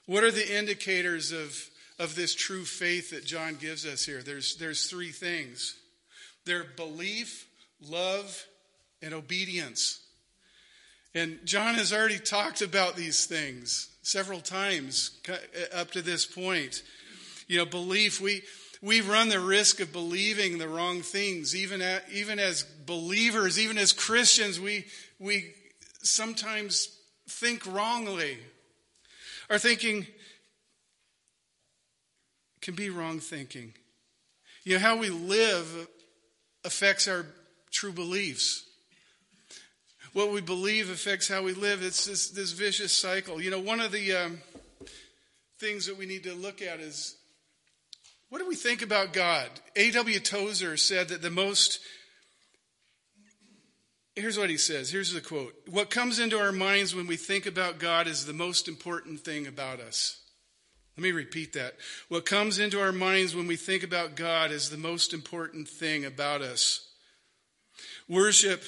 What 0.07 0.23
are 0.23 0.31
the 0.31 0.57
indicators 0.57 1.33
of, 1.33 1.59
of 1.99 2.15
this 2.15 2.35
true 2.35 2.65
faith 2.65 3.11
that 3.11 3.25
John 3.25 3.57
gives 3.57 3.85
us 3.85 4.05
here? 4.05 4.23
There's, 4.23 4.57
there's 4.57 4.87
three 4.89 5.11
things 5.11 5.75
they're 6.45 6.65
belief, 6.65 7.47
love, 7.89 8.47
and 9.01 9.15
obedience. 9.15 10.01
And 11.15 11.39
John 11.45 11.75
has 11.75 11.93
already 11.93 12.19
talked 12.19 12.63
about 12.63 12.97
these 12.97 13.27
things 13.27 13.89
several 14.03 14.41
times 14.41 15.21
up 15.75 15.91
to 15.93 16.03
this 16.03 16.27
point 16.27 16.83
you 17.53 17.59
know, 17.59 17.67
belief, 17.67 18.21
we, 18.21 18.43
we 18.83 19.01
run 19.01 19.29
the 19.29 19.41
risk 19.41 19.79
of 19.79 19.93
believing 19.93 20.59
the 20.59 20.69
wrong 20.69 21.03
things. 21.03 21.55
Even, 21.55 21.81
at, 21.81 22.05
even 22.13 22.41
as 22.41 22.65
believers, 22.65 23.59
even 23.59 23.79
as 23.79 23.93
Christians, 23.93 24.59
we, 24.59 24.85
we 25.21 25.55
sometimes 26.03 26.89
think 27.29 27.65
wrongly. 27.65 28.39
Our 29.49 29.59
thinking 29.59 30.07
can 32.61 32.75
be 32.75 32.91
wrong 32.91 33.21
thinking. 33.21 33.73
You 34.65 34.75
know, 34.75 34.81
how 34.81 34.97
we 34.97 35.11
live 35.11 35.89
affects 36.65 37.07
our 37.07 37.25
true 37.71 37.93
beliefs. 37.93 38.65
What 40.13 40.33
we 40.33 40.41
believe 40.41 40.91
affects 40.91 41.29
how 41.29 41.43
we 41.43 41.55
live. 41.55 41.83
It's 41.83 42.05
this, 42.05 42.31
this 42.31 42.51
vicious 42.51 42.93
cycle. 42.93 43.41
You 43.41 43.51
know, 43.51 43.61
one 43.61 43.81
of 43.81 43.93
the 43.93 44.13
um, 44.13 44.39
things 45.59 45.87
that 45.87 45.97
we 45.97 46.07
need 46.07 46.25
to 46.25 46.35
look 46.35 46.61
at 46.61 46.81
is 46.81 47.17
what 48.33 48.39
do 48.41 48.49
we 48.49 48.55
think 48.55 48.81
about 48.81 49.13
God? 49.13 49.47
A.W. 49.77 50.19
Tozer 50.19 50.79
said 50.79 51.09
that 51.09 51.21
the 51.21 51.29
most, 51.29 51.81
here's 54.17 54.39
what 54.39 54.49
he 54.49 54.57
says. 54.57 54.91
Here's 54.91 55.13
the 55.13 55.21
quote 55.21 55.53
What 55.69 55.91
comes 55.91 56.19
into 56.19 56.41
our 56.41 56.51
minds 56.51 56.95
when 56.95 57.07
we 57.07 57.17
think 57.17 57.45
about 57.45 57.79
God 57.79 58.07
is 58.07 58.25
the 58.25 58.33
most 58.33 58.69
important 58.69 59.21
thing 59.21 59.47
about 59.47 59.81
us. 59.81 60.19
Let 60.97 61.03
me 61.03 61.13
repeat 61.13 61.53
that. 61.53 61.75
What 62.09 62.25
comes 62.25 62.59
into 62.59 62.81
our 62.81 62.91
minds 62.91 63.37
when 63.37 63.47
we 63.47 63.57
think 63.57 63.83
about 63.83 64.17
God 64.17 64.51
is 64.51 64.71
the 64.71 64.79
most 64.79 65.13
important 65.13 65.69
thing 65.69 66.07
about 66.07 66.41
us. 66.41 66.89
Worship 68.09 68.63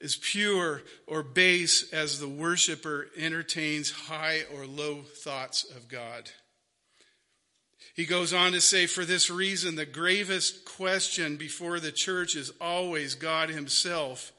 is 0.00 0.16
pure 0.16 0.80
or 1.06 1.22
base 1.22 1.92
as 1.92 2.18
the 2.18 2.28
worshiper 2.28 3.08
entertains 3.14 3.90
high 3.90 4.44
or 4.56 4.64
low 4.64 5.02
thoughts 5.02 5.64
of 5.64 5.86
God. 5.86 6.30
He 7.94 8.06
goes 8.06 8.32
on 8.32 8.52
to 8.52 8.60
say, 8.60 8.86
for 8.86 9.04
this 9.04 9.28
reason, 9.28 9.74
the 9.74 9.84
gravest 9.84 10.64
question 10.64 11.36
before 11.36 11.78
the 11.78 11.92
church 11.92 12.36
is 12.36 12.52
always 12.60 13.14
God 13.14 13.50
Himself. 13.50 14.32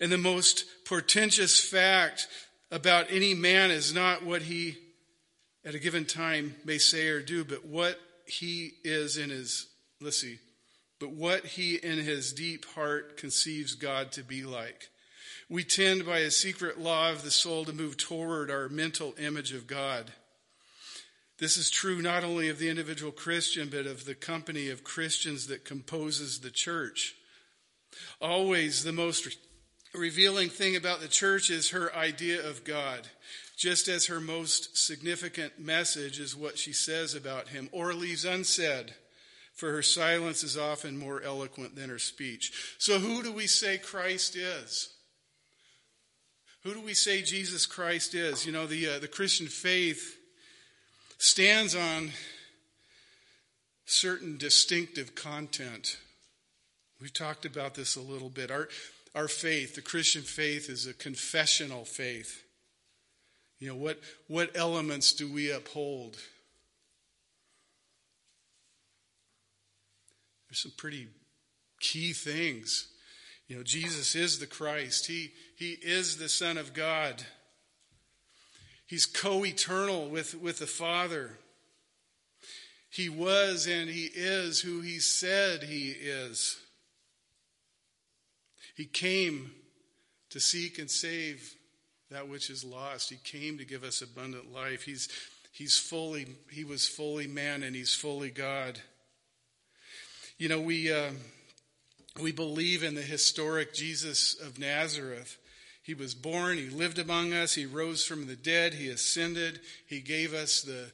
And 0.00 0.10
the 0.10 0.18
most 0.18 0.64
portentous 0.84 1.60
fact 1.60 2.26
about 2.70 3.06
any 3.10 3.34
man 3.34 3.70
is 3.70 3.94
not 3.94 4.24
what 4.24 4.42
he 4.42 4.76
at 5.64 5.74
a 5.74 5.78
given 5.78 6.04
time 6.04 6.56
may 6.64 6.78
say 6.78 7.08
or 7.08 7.22
do, 7.22 7.44
but 7.44 7.64
what 7.64 7.98
he 8.26 8.72
is 8.82 9.16
in 9.16 9.30
his, 9.30 9.66
let's 10.00 10.18
see, 10.18 10.38
but 10.98 11.10
what 11.10 11.44
he 11.44 11.76
in 11.76 11.98
his 11.98 12.32
deep 12.32 12.64
heart 12.66 13.16
conceives 13.16 13.74
God 13.74 14.12
to 14.12 14.22
be 14.22 14.44
like. 14.44 14.88
We 15.48 15.62
tend 15.64 16.04
by 16.04 16.18
a 16.18 16.30
secret 16.30 16.80
law 16.80 17.12
of 17.12 17.22
the 17.22 17.30
soul 17.30 17.64
to 17.66 17.72
move 17.72 17.96
toward 17.96 18.50
our 18.50 18.68
mental 18.68 19.14
image 19.18 19.52
of 19.52 19.66
God. 19.66 20.12
This 21.38 21.56
is 21.56 21.68
true 21.68 22.00
not 22.00 22.22
only 22.22 22.48
of 22.48 22.58
the 22.58 22.68
individual 22.68 23.10
Christian, 23.10 23.68
but 23.68 23.86
of 23.86 24.04
the 24.04 24.14
company 24.14 24.70
of 24.70 24.84
Christians 24.84 25.48
that 25.48 25.64
composes 25.64 26.40
the 26.40 26.50
church. 26.50 27.14
Always 28.20 28.84
the 28.84 28.92
most 28.92 29.36
revealing 29.92 30.48
thing 30.48 30.76
about 30.76 31.00
the 31.00 31.08
church 31.08 31.50
is 31.50 31.70
her 31.70 31.94
idea 31.94 32.46
of 32.46 32.64
God, 32.64 33.08
just 33.56 33.88
as 33.88 34.06
her 34.06 34.20
most 34.20 34.76
significant 34.76 35.58
message 35.58 36.20
is 36.20 36.36
what 36.36 36.58
she 36.58 36.72
says 36.72 37.14
about 37.14 37.48
him 37.48 37.68
or 37.72 37.94
leaves 37.94 38.24
unsaid, 38.24 38.94
for 39.52 39.70
her 39.72 39.82
silence 39.82 40.42
is 40.42 40.56
often 40.56 40.96
more 40.96 41.22
eloquent 41.22 41.76
than 41.76 41.90
her 41.90 41.98
speech. 41.98 42.52
So, 42.78 42.98
who 42.98 43.22
do 43.22 43.32
we 43.32 43.46
say 43.46 43.78
Christ 43.78 44.36
is? 44.36 44.90
Who 46.64 46.74
do 46.74 46.80
we 46.80 46.94
say 46.94 47.22
Jesus 47.22 47.66
Christ 47.66 48.14
is? 48.14 48.46
You 48.46 48.52
know, 48.52 48.66
the, 48.66 48.88
uh, 48.88 48.98
the 48.98 49.08
Christian 49.08 49.46
faith 49.46 50.16
stands 51.24 51.74
on 51.74 52.10
certain 53.86 54.36
distinctive 54.36 55.14
content. 55.14 55.96
We've 57.00 57.12
talked 57.12 57.46
about 57.46 57.74
this 57.74 57.96
a 57.96 58.00
little 58.00 58.28
bit. 58.28 58.50
Our, 58.50 58.68
our 59.14 59.28
faith, 59.28 59.74
the 59.74 59.80
Christian 59.80 60.22
faith, 60.22 60.68
is 60.68 60.86
a 60.86 60.92
confessional 60.92 61.86
faith. 61.86 62.42
You 63.58 63.68
know, 63.68 63.76
what, 63.76 64.00
what 64.28 64.50
elements 64.54 65.12
do 65.12 65.32
we 65.32 65.50
uphold? 65.50 66.18
There's 70.48 70.60
some 70.60 70.72
pretty 70.76 71.08
key 71.80 72.12
things. 72.12 72.88
You 73.48 73.56
know, 73.56 73.62
Jesus 73.62 74.14
is 74.14 74.38
the 74.38 74.46
Christ. 74.46 75.06
He, 75.06 75.32
he 75.56 75.72
is 75.72 76.18
the 76.18 76.28
Son 76.28 76.58
of 76.58 76.74
God. 76.74 77.24
He's 78.86 79.06
co 79.06 79.44
eternal 79.44 80.08
with, 80.08 80.34
with 80.34 80.58
the 80.58 80.66
Father. 80.66 81.38
He 82.90 83.08
was 83.08 83.66
and 83.66 83.88
He 83.88 84.04
is 84.04 84.60
who 84.60 84.80
He 84.80 84.98
said 84.98 85.64
He 85.64 85.90
is. 85.90 86.58
He 88.76 88.84
came 88.84 89.52
to 90.30 90.40
seek 90.40 90.78
and 90.78 90.90
save 90.90 91.54
that 92.10 92.28
which 92.28 92.50
is 92.50 92.64
lost. 92.64 93.10
He 93.10 93.16
came 93.16 93.58
to 93.58 93.64
give 93.64 93.84
us 93.84 94.02
abundant 94.02 94.52
life. 94.52 94.82
He's, 94.82 95.08
he's 95.52 95.78
fully, 95.78 96.26
He 96.50 96.64
was 96.64 96.86
fully 96.86 97.26
man 97.26 97.62
and 97.62 97.74
He's 97.74 97.94
fully 97.94 98.30
God. 98.30 98.80
You 100.38 100.48
know, 100.48 100.60
we, 100.60 100.92
uh, 100.92 101.10
we 102.20 102.32
believe 102.32 102.82
in 102.82 102.94
the 102.94 103.02
historic 103.02 103.72
Jesus 103.72 104.34
of 104.34 104.58
Nazareth. 104.58 105.38
He 105.84 105.94
was 105.94 106.14
born, 106.14 106.56
He 106.56 106.70
lived 106.70 106.98
among 106.98 107.32
us, 107.32 107.54
He 107.54 107.66
rose 107.66 108.04
from 108.04 108.26
the 108.26 108.36
dead, 108.36 108.74
He 108.74 108.88
ascended, 108.88 109.60
He 109.86 110.00
gave 110.00 110.34
us 110.34 110.62
the, 110.62 110.90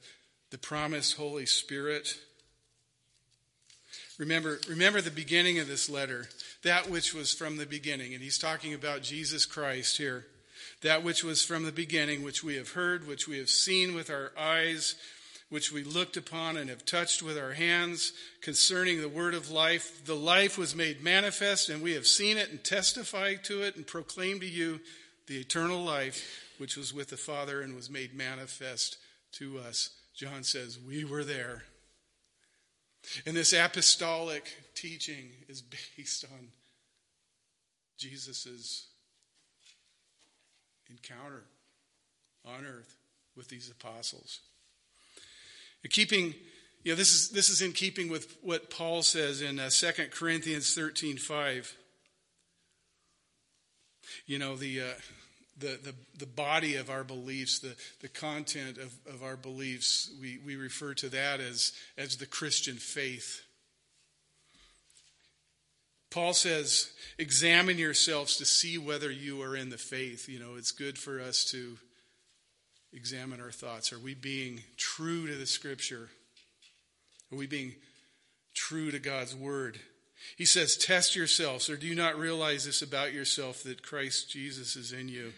the 0.50 0.58
promised 0.58 1.16
Holy 1.16 1.46
Spirit. 1.46 2.18
Remember, 4.18 4.58
remember 4.68 5.00
the 5.00 5.10
beginning 5.10 5.60
of 5.60 5.68
this 5.68 5.88
letter, 5.88 6.28
that 6.62 6.90
which 6.90 7.14
was 7.14 7.32
from 7.32 7.56
the 7.56 7.64
beginning. 7.64 8.12
And 8.12 8.22
he's 8.22 8.36
talking 8.36 8.74
about 8.74 9.02
Jesus 9.02 9.46
Christ 9.46 9.96
here. 9.96 10.26
That 10.82 11.02
which 11.02 11.24
was 11.24 11.42
from 11.42 11.62
the 11.62 11.72
beginning, 11.72 12.22
which 12.22 12.44
we 12.44 12.56
have 12.56 12.72
heard, 12.72 13.06
which 13.06 13.26
we 13.26 13.38
have 13.38 13.48
seen 13.48 13.94
with 13.94 14.10
our 14.10 14.32
eyes, 14.38 14.94
which 15.50 15.72
we 15.72 15.82
looked 15.82 16.16
upon 16.16 16.56
and 16.56 16.70
have 16.70 16.86
touched 16.86 17.22
with 17.22 17.36
our 17.36 17.52
hands 17.52 18.12
concerning 18.40 19.00
the 19.00 19.08
word 19.08 19.34
of 19.34 19.50
life. 19.50 20.04
The 20.04 20.16
life 20.16 20.56
was 20.56 20.76
made 20.76 21.02
manifest, 21.02 21.68
and 21.68 21.82
we 21.82 21.92
have 21.94 22.06
seen 22.06 22.38
it 22.38 22.50
and 22.50 22.62
testified 22.62 23.44
to 23.44 23.62
it 23.62 23.76
and 23.76 23.86
proclaimed 23.86 24.40
to 24.40 24.48
you 24.48 24.80
the 25.26 25.38
eternal 25.38 25.82
life 25.82 26.46
which 26.58 26.76
was 26.76 26.94
with 26.94 27.08
the 27.08 27.16
Father 27.16 27.62
and 27.62 27.74
was 27.74 27.90
made 27.90 28.14
manifest 28.14 28.96
to 29.32 29.58
us. 29.58 29.90
John 30.14 30.44
says, 30.44 30.78
We 30.78 31.04
were 31.04 31.24
there. 31.24 31.64
And 33.26 33.36
this 33.36 33.52
apostolic 33.52 34.44
teaching 34.74 35.30
is 35.48 35.62
based 35.96 36.24
on 36.24 36.48
Jesus' 37.98 38.86
encounter 40.88 41.44
on 42.44 42.64
earth 42.64 42.96
with 43.36 43.48
these 43.48 43.70
apostles. 43.70 44.40
Keeping, 45.88 46.34
you 46.84 46.92
know, 46.92 46.96
this 46.96 47.12
is, 47.12 47.30
this 47.30 47.48
is 47.48 47.62
in 47.62 47.72
keeping 47.72 48.10
with 48.10 48.36
what 48.42 48.70
Paul 48.70 49.02
says 49.02 49.40
in 49.40 49.58
uh, 49.58 49.70
2 49.70 49.92
Corinthians 50.10 50.74
13 50.74 51.16
5. 51.16 51.76
You 54.26 54.38
know, 54.38 54.56
the, 54.56 54.80
uh, 54.80 54.84
the, 55.58 55.78
the, 55.82 55.94
the 56.18 56.26
body 56.26 56.76
of 56.76 56.90
our 56.90 57.04
beliefs, 57.04 57.60
the, 57.60 57.76
the 58.00 58.08
content 58.08 58.78
of, 58.78 58.92
of 59.06 59.22
our 59.22 59.36
beliefs, 59.36 60.10
we, 60.20 60.38
we 60.44 60.56
refer 60.56 60.94
to 60.94 61.08
that 61.10 61.40
as, 61.40 61.72
as 61.96 62.16
the 62.16 62.26
Christian 62.26 62.76
faith. 62.76 63.42
Paul 66.10 66.32
says, 66.32 66.90
examine 67.18 67.78
yourselves 67.78 68.36
to 68.38 68.44
see 68.44 68.78
whether 68.78 69.10
you 69.10 69.42
are 69.42 69.54
in 69.54 69.70
the 69.70 69.78
faith. 69.78 70.28
You 70.28 70.40
know, 70.40 70.56
it's 70.56 70.72
good 70.72 70.98
for 70.98 71.20
us 71.20 71.44
to 71.52 71.78
examine 72.92 73.40
our 73.40 73.50
thoughts. 73.50 73.92
Are 73.92 73.98
we 73.98 74.14
being 74.14 74.62
true 74.76 75.26
to 75.26 75.34
the 75.34 75.46
scripture? 75.46 76.08
Are 77.32 77.38
we 77.38 77.46
being 77.46 77.74
true 78.54 78.90
to 78.90 78.98
God's 78.98 79.34
word? 79.34 79.78
He 80.36 80.44
says, 80.44 80.76
Test 80.76 81.16
yourselves, 81.16 81.70
or 81.70 81.76
do 81.76 81.86
you 81.86 81.94
not 81.94 82.18
realize 82.18 82.64
this 82.64 82.82
about 82.82 83.12
yourself 83.12 83.62
that 83.62 83.82
Christ 83.82 84.30
Jesus 84.30 84.76
is 84.76 84.92
in 84.92 85.08
you, 85.08 85.32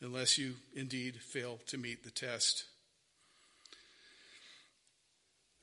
unless 0.00 0.38
you 0.38 0.54
indeed 0.74 1.16
fail 1.16 1.58
to 1.68 1.78
meet 1.78 2.02
the 2.02 2.10
test? 2.10 2.64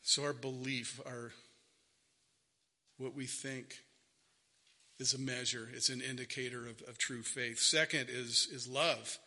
So, 0.04 0.24
our 0.24 0.34
belief, 0.34 1.00
our 1.06 1.32
what 2.98 3.16
we 3.16 3.26
think, 3.26 3.80
is 5.00 5.14
a 5.14 5.20
measure, 5.20 5.68
it's 5.74 5.90
an 5.90 6.02
indicator 6.02 6.68
of, 6.68 6.82
of 6.88 6.98
true 6.98 7.24
faith. 7.24 7.60
Second 7.60 8.08
is, 8.10 8.48
is 8.52 8.68
love. 8.68 9.18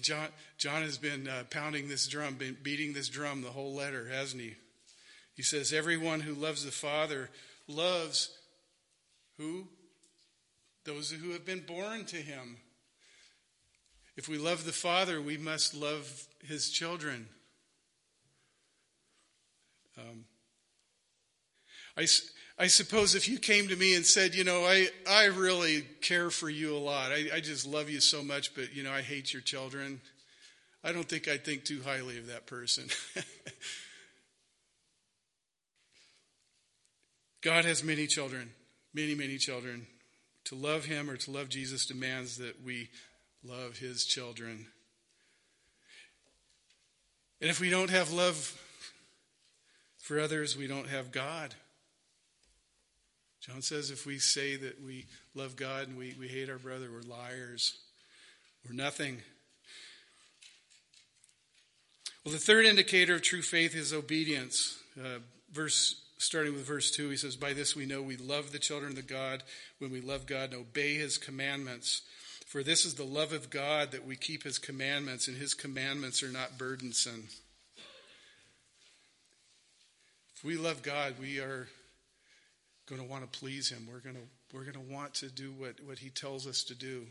John, 0.00 0.28
John 0.56 0.82
has 0.82 0.98
been 0.98 1.28
uh, 1.28 1.44
pounding 1.50 1.88
this 1.88 2.06
drum, 2.06 2.36
been 2.36 2.56
beating 2.62 2.92
this 2.92 3.08
drum 3.08 3.42
the 3.42 3.50
whole 3.50 3.74
letter, 3.74 4.08
hasn't 4.08 4.42
he? 4.42 4.54
He 5.34 5.42
says, 5.42 5.72
Everyone 5.72 6.20
who 6.20 6.34
loves 6.34 6.64
the 6.64 6.70
Father 6.70 7.30
loves 7.66 8.36
who? 9.36 9.66
Those 10.84 11.10
who 11.10 11.30
have 11.30 11.44
been 11.44 11.60
born 11.60 12.04
to 12.06 12.16
him. 12.16 12.58
If 14.16 14.28
we 14.28 14.38
love 14.38 14.64
the 14.64 14.72
Father, 14.72 15.20
we 15.20 15.36
must 15.36 15.74
love 15.74 16.26
his 16.46 16.70
children. 16.70 17.28
Um, 19.98 20.24
I, 21.96 22.06
I 22.60 22.66
suppose 22.66 23.14
if 23.14 23.26
you 23.26 23.38
came 23.38 23.68
to 23.68 23.76
me 23.76 23.94
and 23.94 24.04
said, 24.04 24.34
you 24.34 24.44
know, 24.44 24.66
I, 24.66 24.88
I 25.08 25.24
really 25.28 25.80
care 26.02 26.28
for 26.28 26.50
you 26.50 26.76
a 26.76 26.78
lot. 26.78 27.10
I, 27.10 27.30
I 27.36 27.40
just 27.40 27.66
love 27.66 27.88
you 27.88 28.00
so 28.00 28.22
much, 28.22 28.54
but, 28.54 28.76
you 28.76 28.82
know, 28.82 28.92
I 28.92 29.00
hate 29.00 29.32
your 29.32 29.40
children. 29.40 30.02
I 30.84 30.92
don't 30.92 31.08
think 31.08 31.26
I'd 31.26 31.42
think 31.42 31.64
too 31.64 31.80
highly 31.82 32.18
of 32.18 32.26
that 32.26 32.44
person. 32.44 32.84
God 37.40 37.64
has 37.64 37.82
many 37.82 38.06
children, 38.06 38.50
many, 38.92 39.14
many 39.14 39.38
children. 39.38 39.86
To 40.44 40.54
love 40.54 40.84
him 40.84 41.08
or 41.08 41.16
to 41.16 41.30
love 41.30 41.48
Jesus 41.48 41.86
demands 41.86 42.36
that 42.36 42.62
we 42.62 42.90
love 43.42 43.78
his 43.78 44.04
children. 44.04 44.66
And 47.40 47.48
if 47.48 47.58
we 47.58 47.70
don't 47.70 47.88
have 47.88 48.12
love 48.12 48.60
for 49.96 50.20
others, 50.20 50.58
we 50.58 50.66
don't 50.66 50.88
have 50.88 51.10
God. 51.10 51.54
John 53.40 53.62
says 53.62 53.90
if 53.90 54.06
we 54.06 54.18
say 54.18 54.56
that 54.56 54.84
we 54.84 55.06
love 55.34 55.56
God 55.56 55.88
and 55.88 55.96
we, 55.96 56.14
we 56.18 56.28
hate 56.28 56.50
our 56.50 56.58
brother, 56.58 56.88
we're 56.92 57.00
liars. 57.00 57.78
We're 58.66 58.74
nothing. 58.74 59.22
Well, 62.24 62.32
the 62.32 62.38
third 62.38 62.66
indicator 62.66 63.14
of 63.14 63.22
true 63.22 63.40
faith 63.40 63.74
is 63.74 63.94
obedience. 63.94 64.78
Uh, 64.98 65.20
verse 65.52 66.02
starting 66.18 66.52
with 66.52 66.66
verse 66.66 66.90
2, 66.90 67.08
he 67.08 67.16
says, 67.16 67.34
By 67.34 67.54
this 67.54 67.74
we 67.74 67.86
know 67.86 68.02
we 68.02 68.18
love 68.18 68.52
the 68.52 68.58
children 68.58 68.98
of 68.98 69.06
God 69.06 69.42
when 69.78 69.90
we 69.90 70.02
love 70.02 70.26
God 70.26 70.52
and 70.52 70.60
obey 70.60 70.96
his 70.96 71.16
commandments. 71.16 72.02
For 72.46 72.62
this 72.62 72.84
is 72.84 72.94
the 72.94 73.04
love 73.04 73.32
of 73.32 73.48
God 73.48 73.92
that 73.92 74.04
we 74.04 74.16
keep 74.16 74.42
his 74.42 74.58
commandments, 74.58 75.28
and 75.28 75.36
his 75.36 75.54
commandments 75.54 76.22
are 76.22 76.30
not 76.30 76.58
burdensome. 76.58 77.28
If 80.36 80.44
we 80.44 80.56
love 80.56 80.82
God, 80.82 81.14
we 81.18 81.38
are 81.38 81.68
going 82.90 83.00
to 83.00 83.08
want 83.08 83.30
to 83.30 83.38
please 83.38 83.70
him. 83.70 83.86
We're 83.90 84.00
going 84.00 84.16
to, 84.16 84.22
we're 84.52 84.64
going 84.64 84.74
to 84.74 84.92
want 84.92 85.14
to 85.14 85.28
do 85.28 85.52
what, 85.52 85.76
what 85.86 85.98
he 85.98 86.10
tells 86.10 86.46
us 86.46 86.64
to 86.64 86.74
do. 86.74 87.06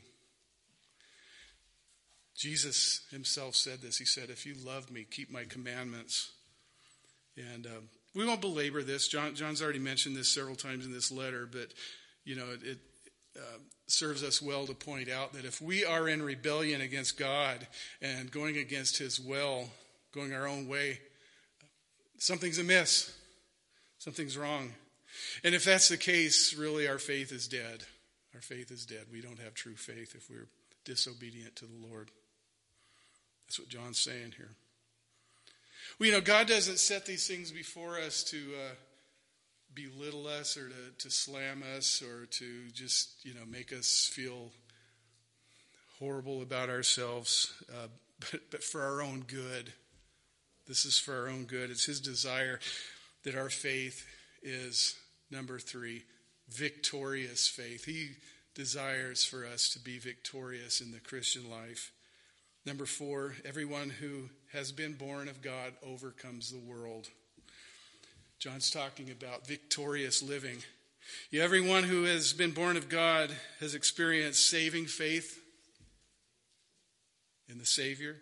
Jesus 2.36 3.06
himself 3.12 3.56
said 3.56 3.82
this. 3.82 3.98
He 3.98 4.06
said, 4.06 4.30
If 4.30 4.46
you 4.46 4.56
love 4.66 4.92
me, 4.92 5.06
keep 5.10 5.32
my 5.32 5.46
commandments. 5.46 6.32
And 7.38 7.66
uh, 7.66 7.82
we 8.14 8.26
won't 8.26 8.42
belabor 8.42 8.84
this. 8.84 9.08
John, 9.08 9.36
John's 9.36 9.62
already 9.62 9.80
mentioned 9.80 10.16
this 10.16 10.28
several 10.28 10.56
times 10.56 10.86
in 10.86 10.92
this 10.92 11.12
letter, 11.12 11.48
but, 11.50 11.68
you 12.26 12.36
know, 12.36 12.48
it, 12.52 12.64
it 12.64 12.78
uh, 13.38 13.60
serves 13.88 14.22
us 14.22 14.42
well 14.42 14.68
to 14.68 14.74
point 14.74 15.10
out 15.10 15.34
that 15.34 15.46
if 15.46 15.62
we 15.62 15.86
are 15.86 16.10
in 16.10 16.22
rebellion 16.22 16.82
against 16.82 17.18
God 17.18 17.66
and 18.02 18.30
going 18.30 18.58
against 18.58 18.98
his 18.98 19.20
will, 19.20 19.70
going 20.14 20.34
our 20.34 20.48
own 20.48 20.68
way, 20.68 21.00
something's 22.18 22.60
amiss. 22.60 23.16
Something's 24.00 24.38
wrong. 24.38 24.74
And 25.44 25.56
if 25.56 25.64
that's 25.64 25.90
the 25.90 25.98
case, 25.98 26.54
really 26.54 26.88
our 26.88 26.98
faith 26.98 27.32
is 27.32 27.48
dead. 27.48 27.84
Our 28.34 28.42
faith 28.42 28.72
is 28.72 28.86
dead. 28.86 29.06
We 29.12 29.22
don't 29.22 29.40
have 29.40 29.54
true 29.54 29.76
faith 29.76 30.16
if 30.16 30.30
we're 30.30 30.48
disobedient 30.86 31.56
to 31.58 31.66
the 31.66 31.88
Lord. 31.88 32.12
That's 33.48 33.60
what 33.60 33.70
John's 33.70 34.00
saying 34.00 34.34
here. 34.38 34.52
Well, 35.98 36.08
you 36.08 36.14
know, 36.14 36.22
God 36.22 36.48
doesn't 36.48 36.80
set 36.80 37.06
these 37.06 37.28
things 37.28 37.52
before 37.52 38.00
us 38.00 38.24
to 38.26 38.38
uh, 38.38 38.76
belittle 39.74 40.28
us 40.28 40.56
or 40.58 40.70
to, 40.70 40.76
to 41.00 41.10
slam 41.10 41.64
us 41.76 42.02
or 42.02 42.26
to 42.28 42.70
just, 42.74 43.26
you 43.26 43.34
know, 43.34 43.46
make 43.50 43.74
us 43.74 44.10
feel 44.14 44.52
horrible 46.00 46.42
about 46.42 46.70
ourselves, 46.70 47.54
uh, 47.72 47.88
but, 48.32 48.42
but 48.52 48.64
for 48.64 48.82
our 48.82 49.02
own 49.02 49.26
good. 49.28 49.74
This 50.68 50.86
is 50.86 50.98
for 50.98 51.16
our 51.16 51.28
own 51.28 51.46
good. 51.46 51.72
It's 51.72 51.86
His 51.86 52.00
desire 52.00 52.60
that 53.24 53.36
our 53.36 53.50
faith 53.50 54.06
is 54.44 54.96
Number 55.32 55.60
three, 55.60 56.04
victorious 56.50 57.48
faith. 57.48 57.86
He 57.86 58.12
desires 58.56 59.24
for 59.24 59.46
us 59.46 59.70
to 59.70 59.80
be 59.80 60.00
victorious 60.00 60.82
in 60.82 60.92
the 60.92 61.00
Christian 61.00 61.50
life. 61.50 61.92
Number 62.66 62.86
four, 62.86 63.36
everyone 63.46 63.90
who 63.90 64.30
has 64.52 64.72
been 64.72 64.94
born 64.94 65.28
of 65.28 65.42
God 65.42 65.74
overcomes 65.86 66.52
the 66.52 66.60
world. 66.60 67.08
John's 68.40 68.70
talking 68.70 69.12
about 69.12 69.48
victorious 69.48 70.24
living. 70.24 70.58
Everyone 71.34 71.84
who 71.84 72.04
has 72.04 72.34
been 72.34 72.52
born 72.52 72.78
of 72.78 72.90
God 72.90 73.32
has 73.60 73.76
experienced 73.76 74.50
saving 74.50 74.86
faith 74.86 75.40
in 77.48 77.58
the 77.58 77.66
Savior. 77.66 78.18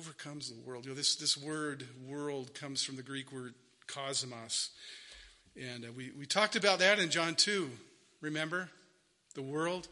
Overcomes 0.00 0.48
the 0.48 0.58
world. 0.66 0.86
You 0.86 0.92
know, 0.92 0.96
this, 0.96 1.16
this 1.16 1.36
word 1.36 1.84
world 2.08 2.54
comes 2.54 2.82
from 2.82 2.96
the 2.96 3.02
Greek 3.02 3.30
word 3.32 3.52
cosmos. 3.86 4.70
And 5.60 5.84
uh, 5.84 5.88
we, 5.94 6.10
we 6.18 6.24
talked 6.24 6.56
about 6.56 6.78
that 6.78 6.98
in 6.98 7.10
John 7.10 7.34
2, 7.34 7.68
remember? 8.22 8.70
The 9.34 9.42
world. 9.42 9.88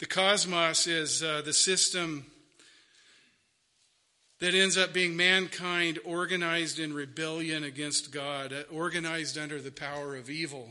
The 0.00 0.06
cosmos 0.06 0.88
is 0.88 1.22
uh, 1.22 1.42
the 1.44 1.52
system 1.52 2.26
that 4.40 4.52
ends 4.52 4.76
up 4.76 4.92
being 4.92 5.16
mankind 5.16 6.00
organized 6.04 6.80
in 6.80 6.92
rebellion 6.92 7.62
against 7.62 8.10
God, 8.10 8.52
uh, 8.52 8.62
organized 8.74 9.38
under 9.38 9.60
the 9.60 9.70
power 9.70 10.16
of 10.16 10.28
evil. 10.28 10.70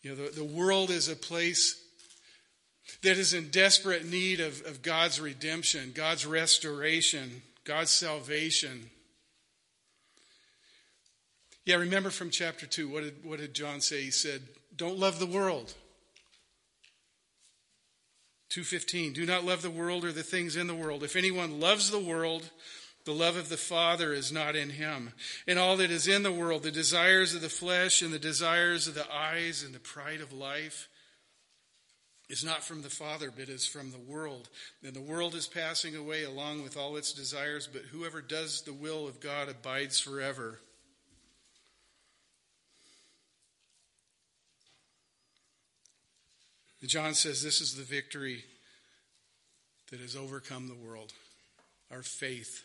You 0.00 0.14
know, 0.14 0.24
the, 0.24 0.30
the 0.30 0.44
world 0.44 0.88
is 0.88 1.10
a 1.10 1.16
place 1.16 1.78
that 3.02 3.18
is 3.18 3.34
in 3.34 3.50
desperate 3.50 4.06
need 4.06 4.40
of, 4.40 4.64
of 4.64 4.80
God's 4.80 5.20
redemption, 5.20 5.92
God's 5.94 6.24
restoration. 6.24 7.42
God's 7.66 7.90
salvation. 7.90 8.90
Yeah, 11.66 11.76
remember 11.76 12.10
from 12.10 12.30
chapter 12.30 12.64
2, 12.64 12.88
what 12.88 13.02
did, 13.02 13.24
what 13.24 13.40
did 13.40 13.54
John 13.54 13.80
say? 13.80 14.02
He 14.02 14.12
said, 14.12 14.42
Don't 14.74 14.98
love 14.98 15.18
the 15.18 15.26
world. 15.26 15.74
2:15 18.50 19.12
Do 19.12 19.26
not 19.26 19.44
love 19.44 19.60
the 19.60 19.70
world 19.70 20.04
or 20.04 20.12
the 20.12 20.22
things 20.22 20.56
in 20.56 20.68
the 20.68 20.74
world. 20.74 21.02
If 21.02 21.16
anyone 21.16 21.60
loves 21.60 21.90
the 21.90 21.98
world, 21.98 22.48
the 23.04 23.12
love 23.12 23.36
of 23.36 23.48
the 23.48 23.56
Father 23.56 24.12
is 24.12 24.32
not 24.32 24.56
in 24.56 24.70
him. 24.70 25.12
And 25.46 25.58
all 25.58 25.76
that 25.76 25.90
is 25.90 26.06
in 26.06 26.22
the 26.22 26.32
world, 26.32 26.62
the 26.62 26.70
desires 26.70 27.34
of 27.34 27.42
the 27.42 27.48
flesh 27.48 28.00
and 28.00 28.14
the 28.14 28.18
desires 28.18 28.86
of 28.86 28.94
the 28.94 29.12
eyes 29.12 29.62
and 29.62 29.74
the 29.74 29.80
pride 29.80 30.20
of 30.20 30.32
life, 30.32 30.88
is 32.28 32.44
not 32.44 32.64
from 32.64 32.82
the 32.82 32.90
Father, 32.90 33.32
but 33.36 33.48
is 33.48 33.66
from 33.66 33.92
the 33.92 33.98
world. 33.98 34.48
And 34.84 34.94
the 34.94 35.00
world 35.00 35.34
is 35.34 35.46
passing 35.46 35.94
away 35.94 36.24
along 36.24 36.62
with 36.62 36.76
all 36.76 36.96
its 36.96 37.12
desires, 37.12 37.68
but 37.72 37.82
whoever 37.82 38.20
does 38.20 38.62
the 38.62 38.72
will 38.72 39.06
of 39.06 39.20
God 39.20 39.48
abides 39.48 40.00
forever. 40.00 40.58
And 46.80 46.90
John 46.90 47.14
says 47.14 47.42
this 47.42 47.60
is 47.60 47.74
the 47.74 47.82
victory 47.82 48.44
that 49.90 50.00
has 50.00 50.16
overcome 50.16 50.68
the 50.68 50.74
world 50.74 51.12
our 51.90 52.02
faith. 52.02 52.64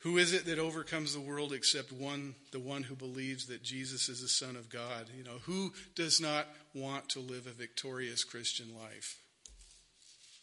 Who 0.00 0.16
is 0.16 0.32
it 0.32 0.46
that 0.46 0.58
overcomes 0.58 1.12
the 1.12 1.20
world 1.20 1.52
except 1.52 1.92
one, 1.92 2.34
the 2.52 2.58
one 2.60 2.84
who 2.84 2.94
believes 2.94 3.46
that 3.46 3.62
Jesus 3.62 4.08
is 4.08 4.22
the 4.22 4.28
Son 4.28 4.56
of 4.56 4.70
God? 4.70 5.10
You 5.16 5.24
know, 5.24 5.38
who 5.42 5.74
does 5.94 6.20
not 6.20 6.46
want 6.74 7.10
to 7.10 7.20
live 7.20 7.46
a 7.46 7.50
victorious 7.50 8.24
Christian 8.24 8.68
life? 8.80 9.18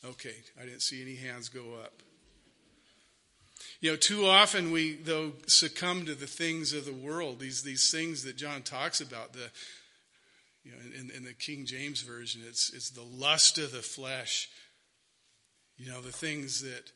Okay, 0.05 0.35
I 0.61 0.65
didn't 0.65 0.83
see 0.83 1.01
any 1.01 1.15
hands 1.15 1.49
go 1.49 1.73
up. 1.83 2.03
You 3.79 3.91
know, 3.91 3.95
too 3.95 4.25
often 4.25 4.71
we, 4.71 4.93
though, 4.93 5.33
succumb 5.47 6.05
to 6.05 6.13
the 6.13 6.27
things 6.27 6.73
of 6.73 6.85
the 6.85 6.93
world, 6.93 7.39
these, 7.39 7.63
these 7.63 7.91
things 7.91 8.23
that 8.23 8.37
John 8.37 8.61
talks 8.61 9.01
about. 9.01 9.33
The, 9.33 9.49
you 10.63 10.71
know, 10.71 10.77
in, 10.99 11.11
in 11.11 11.23
the 11.23 11.33
King 11.33 11.65
James 11.65 12.01
Version, 12.01 12.41
it's, 12.47 12.71
it's 12.73 12.91
the 12.91 13.01
lust 13.01 13.57
of 13.57 13.71
the 13.71 13.81
flesh. 13.81 14.49
You 15.77 15.89
know, 15.91 16.01
the 16.01 16.11
things 16.11 16.61
that, 16.61 16.91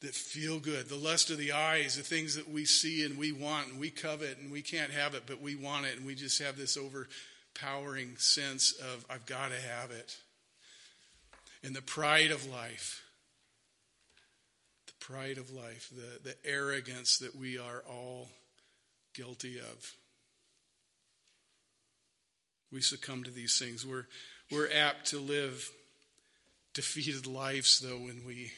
that 0.00 0.14
feel 0.14 0.58
good, 0.58 0.88
the 0.88 0.96
lust 0.96 1.30
of 1.30 1.38
the 1.38 1.52
eyes, 1.52 1.96
the 1.96 2.02
things 2.02 2.34
that 2.36 2.50
we 2.50 2.64
see 2.64 3.04
and 3.04 3.16
we 3.16 3.32
want 3.32 3.68
and 3.68 3.80
we 3.80 3.90
covet 3.90 4.38
and 4.38 4.52
we 4.52 4.60
can't 4.60 4.90
have 4.90 5.14
it, 5.14 5.22
but 5.26 5.40
we 5.40 5.54
want 5.54 5.86
it. 5.86 5.96
And 5.96 6.06
we 6.06 6.14
just 6.14 6.42
have 6.42 6.56
this 6.56 6.76
overpowering 6.76 8.16
sense 8.18 8.72
of, 8.72 9.06
I've 9.08 9.26
got 9.26 9.50
to 9.50 9.60
have 9.60 9.90
it. 9.90 10.16
And 11.62 11.74
the 11.74 11.82
pride 11.82 12.30
of 12.30 12.46
life 12.46 13.04
the 14.86 14.92
pride 15.04 15.38
of 15.38 15.50
life, 15.50 15.90
the, 15.94 16.30
the 16.30 16.36
arrogance 16.44 17.18
that 17.18 17.34
we 17.34 17.58
are 17.58 17.82
all 17.88 18.28
guilty 19.14 19.58
of. 19.58 19.92
We 22.72 22.80
succumb 22.80 23.24
to 23.24 23.30
these 23.30 23.58
things. 23.58 23.86
We're, 23.86 24.06
we're 24.50 24.70
apt 24.72 25.06
to 25.06 25.18
live 25.18 25.70
defeated 26.74 27.26
lives, 27.26 27.80
though, 27.80 27.96
when 27.96 28.22
we 28.26 28.52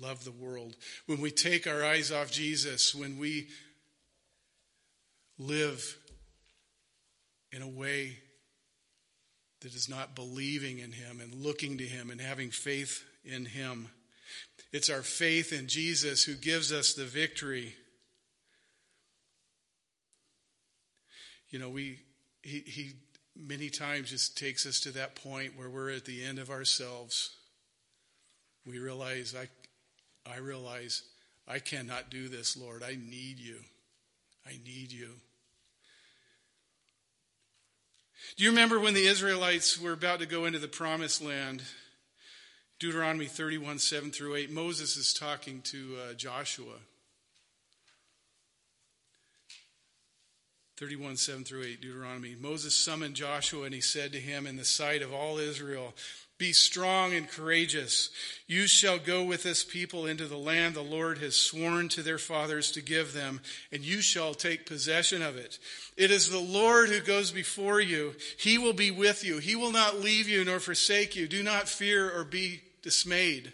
love 0.00 0.24
the 0.24 0.32
world. 0.32 0.76
When 1.06 1.20
we 1.20 1.30
take 1.30 1.66
our 1.66 1.84
eyes 1.84 2.12
off 2.12 2.30
Jesus, 2.30 2.94
when 2.94 3.18
we 3.18 3.48
live 5.38 5.96
in 7.52 7.62
a 7.62 7.68
way 7.68 8.18
that 9.60 9.74
is 9.74 9.88
not 9.88 10.14
believing 10.14 10.78
in 10.78 10.92
Him 10.92 11.20
and 11.20 11.34
looking 11.34 11.78
to 11.78 11.84
Him 11.84 12.10
and 12.10 12.20
having 12.20 12.50
faith 12.50 13.04
in 13.24 13.44
Him. 13.44 13.88
It's 14.72 14.90
our 14.90 15.02
faith 15.02 15.52
in 15.52 15.66
Jesus 15.66 16.24
who 16.24 16.34
gives 16.34 16.72
us 16.72 16.94
the 16.94 17.04
victory. 17.04 17.74
You 21.50 21.58
know, 21.58 21.70
we 21.70 22.00
he, 22.42 22.60
he 22.60 22.92
many 23.34 23.70
times 23.70 24.10
just 24.10 24.36
takes 24.36 24.66
us 24.66 24.80
to 24.80 24.90
that 24.92 25.14
point 25.14 25.56
where 25.56 25.70
we're 25.70 25.90
at 25.90 26.04
the 26.04 26.24
end 26.24 26.38
of 26.38 26.50
ourselves. 26.50 27.34
We 28.66 28.78
realize 28.78 29.34
I 29.34 29.48
I 30.32 30.38
realize 30.38 31.02
I 31.46 31.58
cannot 31.58 32.10
do 32.10 32.28
this, 32.28 32.56
Lord. 32.56 32.82
I 32.82 32.96
need 32.96 33.38
you. 33.38 33.56
I 34.46 34.52
need 34.64 34.92
you. 34.92 35.08
Do 38.36 38.44
you 38.44 38.50
remember 38.50 38.78
when 38.78 38.94
the 38.94 39.06
Israelites 39.06 39.80
were 39.80 39.92
about 39.92 40.20
to 40.20 40.26
go 40.26 40.44
into 40.44 40.58
the 40.58 40.68
promised 40.68 41.22
land? 41.22 41.62
Deuteronomy 42.78 43.26
31, 43.26 43.78
7 43.78 44.10
through 44.10 44.36
8, 44.36 44.50
Moses 44.50 44.96
is 44.96 45.12
talking 45.12 45.62
to 45.62 45.96
uh, 45.96 46.14
Joshua. 46.14 46.74
31, 50.76 51.16
7 51.16 51.42
through 51.42 51.64
8, 51.64 51.80
Deuteronomy. 51.80 52.36
Moses 52.38 52.76
summoned 52.76 53.14
Joshua 53.14 53.64
and 53.64 53.74
he 53.74 53.80
said 53.80 54.12
to 54.12 54.20
him 54.20 54.46
in 54.46 54.56
the 54.56 54.64
sight 54.64 55.02
of 55.02 55.12
all 55.12 55.38
Israel, 55.38 55.92
Be 56.38 56.52
strong 56.52 57.14
and 57.14 57.28
courageous. 57.28 58.10
You 58.46 58.68
shall 58.68 59.00
go 59.00 59.24
with 59.24 59.42
this 59.42 59.64
people 59.64 60.06
into 60.06 60.26
the 60.26 60.38
land 60.38 60.76
the 60.76 60.82
Lord 60.82 61.18
has 61.18 61.34
sworn 61.34 61.88
to 61.90 62.02
their 62.02 62.16
fathers 62.16 62.70
to 62.72 62.80
give 62.80 63.12
them, 63.12 63.40
and 63.72 63.82
you 63.82 64.00
shall 64.00 64.34
take 64.34 64.64
possession 64.64 65.20
of 65.20 65.36
it. 65.36 65.58
It 65.96 66.12
is 66.12 66.30
the 66.30 66.38
Lord 66.38 66.90
who 66.90 67.00
goes 67.00 67.32
before 67.32 67.80
you. 67.80 68.14
He 68.38 68.56
will 68.56 68.72
be 68.72 68.92
with 68.92 69.24
you. 69.24 69.38
He 69.38 69.56
will 69.56 69.72
not 69.72 69.98
leave 69.98 70.28
you 70.28 70.44
nor 70.44 70.60
forsake 70.60 71.16
you. 71.16 71.26
Do 71.26 71.42
not 71.42 71.68
fear 71.68 72.08
or 72.08 72.22
be 72.22 72.60
dismayed. 72.82 73.52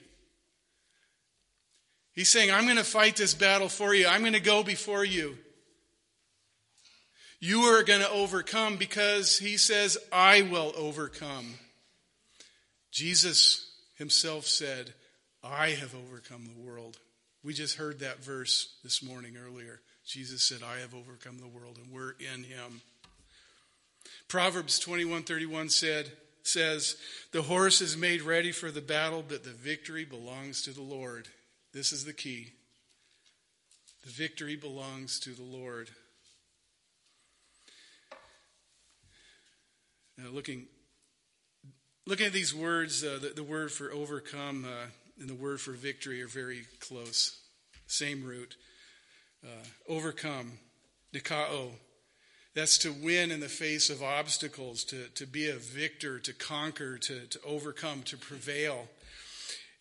He's 2.13 2.29
saying, 2.29 2.51
I'm 2.51 2.65
going 2.65 2.77
to 2.77 2.85
fight 2.85 3.17
this 3.17 3.33
battle 3.33 3.71
for 3.71 3.95
you. 3.95 4.07
I'm 4.07 4.21
going 4.21 4.35
to 4.35 4.41
go 4.41 4.63
before 4.63 5.07
you. 5.07 5.39
You 7.41 7.63
are 7.63 7.83
going 7.83 8.01
to 8.01 8.11
overcome 8.11 8.77
because 8.77 9.39
he 9.39 9.57
says, 9.57 9.97
I 10.13 10.43
will 10.43 10.73
overcome. 10.77 11.55
Jesus 12.95 13.73
himself 13.97 14.47
said, 14.47 14.95
I 15.43 15.71
have 15.71 15.97
overcome 15.97 16.47
the 16.47 16.63
world. 16.63 16.97
We 17.43 17.53
just 17.53 17.77
heard 17.77 17.99
that 17.99 18.25
verse 18.25 18.77
this 18.85 19.03
morning 19.03 19.35
earlier. 19.37 19.81
Jesus 20.07 20.45
said, 20.45 20.61
I 20.63 20.79
have 20.79 20.95
overcome 20.95 21.39
the 21.39 21.49
world, 21.49 21.77
and 21.83 21.93
we're 21.93 22.13
in 22.13 22.45
him. 22.45 22.83
Proverbs 24.29 24.79
21:31 24.79 25.71
said, 25.73 26.13
says, 26.45 26.97
The 27.33 27.43
horse 27.43 27.81
is 27.81 27.97
made 27.97 28.23
ready 28.23 28.53
for 28.53 28.71
the 28.71 28.81
battle, 28.81 29.25
but 29.27 29.43
the 29.43 29.51
victory 29.51 30.05
belongs 30.05 30.63
to 30.63 30.71
the 30.71 30.83
Lord. 30.83 31.27
This 31.73 31.93
is 31.93 32.05
the 32.05 32.13
key. 32.13 32.53
The 34.05 34.11
victory 34.11 34.55
belongs 34.55 35.19
to 35.21 35.31
the 35.31 35.43
Lord. 35.43 35.91
Now, 40.17 40.29
looking, 40.31 40.67
looking 42.07 42.27
at 42.27 42.33
these 42.33 42.55
words, 42.55 43.03
uh, 43.03 43.19
the, 43.21 43.29
the, 43.29 43.43
word 43.43 43.73
for 43.73 43.93
overcome 43.93 44.65
uh, 44.65 44.87
and 45.19 45.29
the 45.29 45.35
word 45.35 45.61
for 45.61 45.73
victory 45.73 46.23
are 46.23 46.29
very 46.29 46.67
close. 46.81 47.41
Same 47.87 48.25
root. 48.25 48.57
Uh, 49.45 49.67
overcome, 49.89 50.53
nikao, 51.15 51.71
that's 52.55 52.79
to 52.79 52.93
win 52.93 53.31
in 53.31 53.41
the 53.41 53.49
face 53.49 53.91
of 53.91 54.03
obstacles, 54.03 54.85
to, 54.85 55.09
to 55.17 55.27
be 55.27 55.51
a 55.51 55.57
victor, 55.57 56.21
to 56.21 56.33
conquer, 56.33 56.99
to, 56.99 57.27
to 57.27 57.41
overcome, 57.45 58.03
to 58.05 58.17
prevail. 58.17 58.89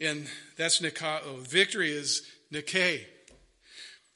And 0.02 0.28
that's 0.58 0.82
Nikao. 0.82 1.48
Victory 1.48 1.92
is 1.92 2.24
Nike. 2.52 3.06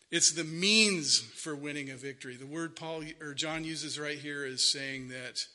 It's 0.09 0.31
the 0.31 0.43
means 0.43 1.19
for 1.19 1.55
winning 1.55 1.91
a 1.91 1.95
victory. 1.95 2.35
The 2.35 2.47
word 2.47 2.75
Paul 2.75 3.03
or 3.21 3.33
John 3.33 3.63
uses 3.63 3.99
right 3.99 4.17
here 4.17 4.45
is 4.45 4.67
saying 4.67 5.09
that 5.09 5.45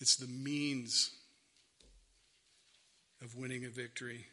it's 0.00 0.16
the 0.16 0.26
means 0.26 1.10
of 3.22 3.36
winning 3.36 3.64
a 3.64 3.68
victory. 3.68 4.26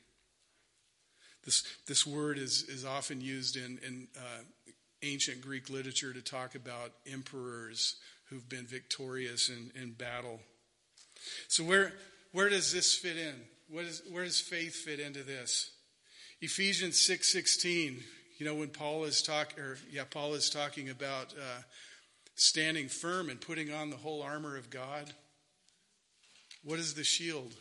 This, 1.44 1.64
this 1.88 2.08
word 2.08 2.38
is, 2.38 2.64
is 2.64 2.86
often 2.86 3.22
used 3.22 3.56
in, 3.56 3.80
in 3.86 4.08
uh, 4.18 4.72
ancient 5.04 5.42
Greek 5.42 5.70
literature 5.70 6.14
to 6.14 6.22
talk 6.22 6.56
about 6.56 6.92
emperors 7.12 7.96
who've 8.30 8.50
been 8.50 8.66
victorious 8.66 9.50
in, 9.50 9.72
in 9.80 9.92
battle. 9.92 10.40
So 11.48 11.64
where 11.64 11.94
where 12.32 12.50
does 12.50 12.74
this 12.74 12.96
fit 12.96 13.18
in? 13.18 13.36
What 13.70 13.86
is, 13.86 14.02
where 14.12 14.24
does 14.24 14.40
faith 14.40 14.76
fit 14.76 15.00
into 15.00 15.24
this? 15.24 15.72
Ephesians 16.42 17.00
six 17.00 17.32
sixteen. 17.32 18.04
You 18.38 18.46
know 18.46 18.56
when 18.56 18.70
Paul 18.70 19.06
is 19.06 19.22
talk 19.22 19.58
or 19.58 19.78
yeah 19.92 20.04
Paul 20.10 20.34
is 20.34 20.50
talking 20.50 20.90
about 20.90 21.34
uh, 21.34 21.62
standing 22.36 22.90
firm 22.90 23.30
and 23.30 23.40
putting 23.40 23.72
on 23.72 23.90
the 23.90 23.98
whole 23.98 24.22
armor 24.22 24.58
of 24.58 24.70
God. 24.70 25.14
What 26.66 26.80
is 26.80 26.96
the 26.96 27.04
shield? 27.04 27.54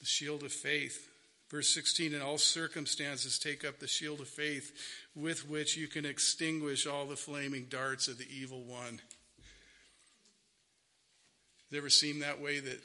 The 0.00 0.06
shield 0.06 0.42
of 0.42 0.52
faith. 0.52 1.08
Verse 1.50 1.68
16, 1.74 2.14
in 2.14 2.22
all 2.22 2.38
circumstances, 2.38 3.38
take 3.38 3.66
up 3.66 3.78
the 3.78 3.86
shield 3.86 4.20
of 4.20 4.28
faith 4.28 4.72
with 5.14 5.46
which 5.48 5.76
you 5.76 5.86
can 5.86 6.06
extinguish 6.06 6.86
all 6.86 7.04
the 7.04 7.14
flaming 7.14 7.66
darts 7.68 8.08
of 8.08 8.16
the 8.16 8.26
evil 8.34 8.62
one. 8.62 8.98
It 11.70 11.76
ever 11.76 11.90
seemed 11.90 12.22
that 12.22 12.40
way 12.40 12.60
that 12.60 12.80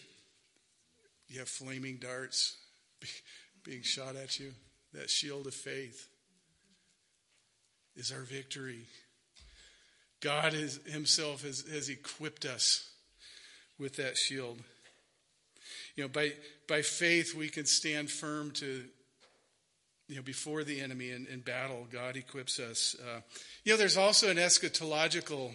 you 1.29 1.39
have 1.39 1.47
flaming 1.47 1.95
darts 1.95 2.57
being 3.63 3.81
shot 3.81 4.17
at 4.17 4.37
you? 4.41 4.53
That 4.93 5.09
shield 5.09 5.47
of 5.47 5.53
faith 5.53 6.09
is 7.95 8.11
our 8.11 8.23
victory. 8.23 8.87
God 10.19 10.53
is, 10.53 10.81
Himself 10.85 11.43
has, 11.43 11.63
has 11.71 11.87
equipped 11.87 12.43
us 12.43 12.89
with 13.79 13.95
that 13.97 14.17
shield. 14.17 14.59
You 15.95 16.03
know, 16.03 16.09
by, 16.09 16.33
by 16.67 16.81
faith, 16.81 17.35
we 17.35 17.49
can 17.49 17.65
stand 17.65 18.09
firm 18.09 18.51
to, 18.51 18.85
you 20.07 20.15
know, 20.15 20.21
before 20.21 20.63
the 20.63 20.79
enemy 20.79 21.11
in, 21.11 21.27
in 21.27 21.41
battle. 21.41 21.87
God 21.91 22.15
equips 22.15 22.59
us. 22.59 22.95
Uh, 22.99 23.21
you 23.63 23.73
know, 23.73 23.77
there's 23.77 23.97
also 23.97 24.29
an 24.29 24.37
eschatological 24.37 25.53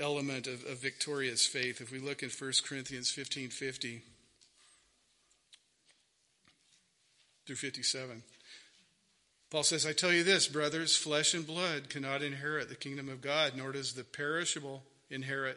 element 0.00 0.46
of, 0.46 0.64
of 0.64 0.78
victorious 0.80 1.46
faith. 1.46 1.80
If 1.80 1.90
we 1.90 1.98
look 1.98 2.22
in 2.22 2.30
1 2.30 2.52
Corinthians 2.64 3.10
15 3.10 3.50
50 3.50 4.02
through 7.46 7.56
57. 7.56 8.22
Paul 9.50 9.62
says, 9.62 9.86
I 9.86 9.94
tell 9.94 10.12
you 10.12 10.22
this, 10.22 10.46
brothers, 10.46 10.94
flesh 10.94 11.32
and 11.32 11.46
blood 11.46 11.88
cannot 11.88 12.22
inherit 12.22 12.68
the 12.68 12.74
kingdom 12.74 13.08
of 13.08 13.22
God, 13.22 13.52
nor 13.56 13.72
does 13.72 13.94
the 13.94 14.04
perishable 14.04 14.82
inherit 15.08 15.56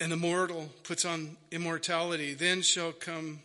and 0.00 0.10
the 0.10 0.16
mortal 0.16 0.70
puts 0.82 1.04
on 1.04 1.36
immortality, 1.50 2.32
then 2.32 2.62
shall 2.62 2.92
come 2.92 3.40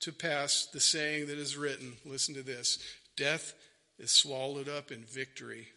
to 0.00 0.12
pass 0.12 0.66
the 0.66 0.80
saying 0.80 1.26
that 1.26 1.38
is 1.38 1.56
written. 1.56 1.94
Listen 2.04 2.34
to 2.34 2.42
this 2.42 2.78
Death 3.16 3.54
is 3.98 4.10
swallowed 4.10 4.68
up 4.68 4.92
in 4.92 5.02
victory. 5.02 5.68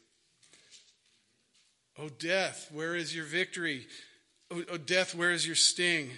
O 1.98 2.10
death, 2.10 2.70
where 2.72 2.96
is 2.96 3.16
your 3.16 3.26
victory? 3.26 3.88
O, 4.52 4.64
o 4.72 4.78
death, 4.78 5.16
where 5.16 5.32
is 5.32 5.48
your 5.48 5.56
sting? 5.56 6.10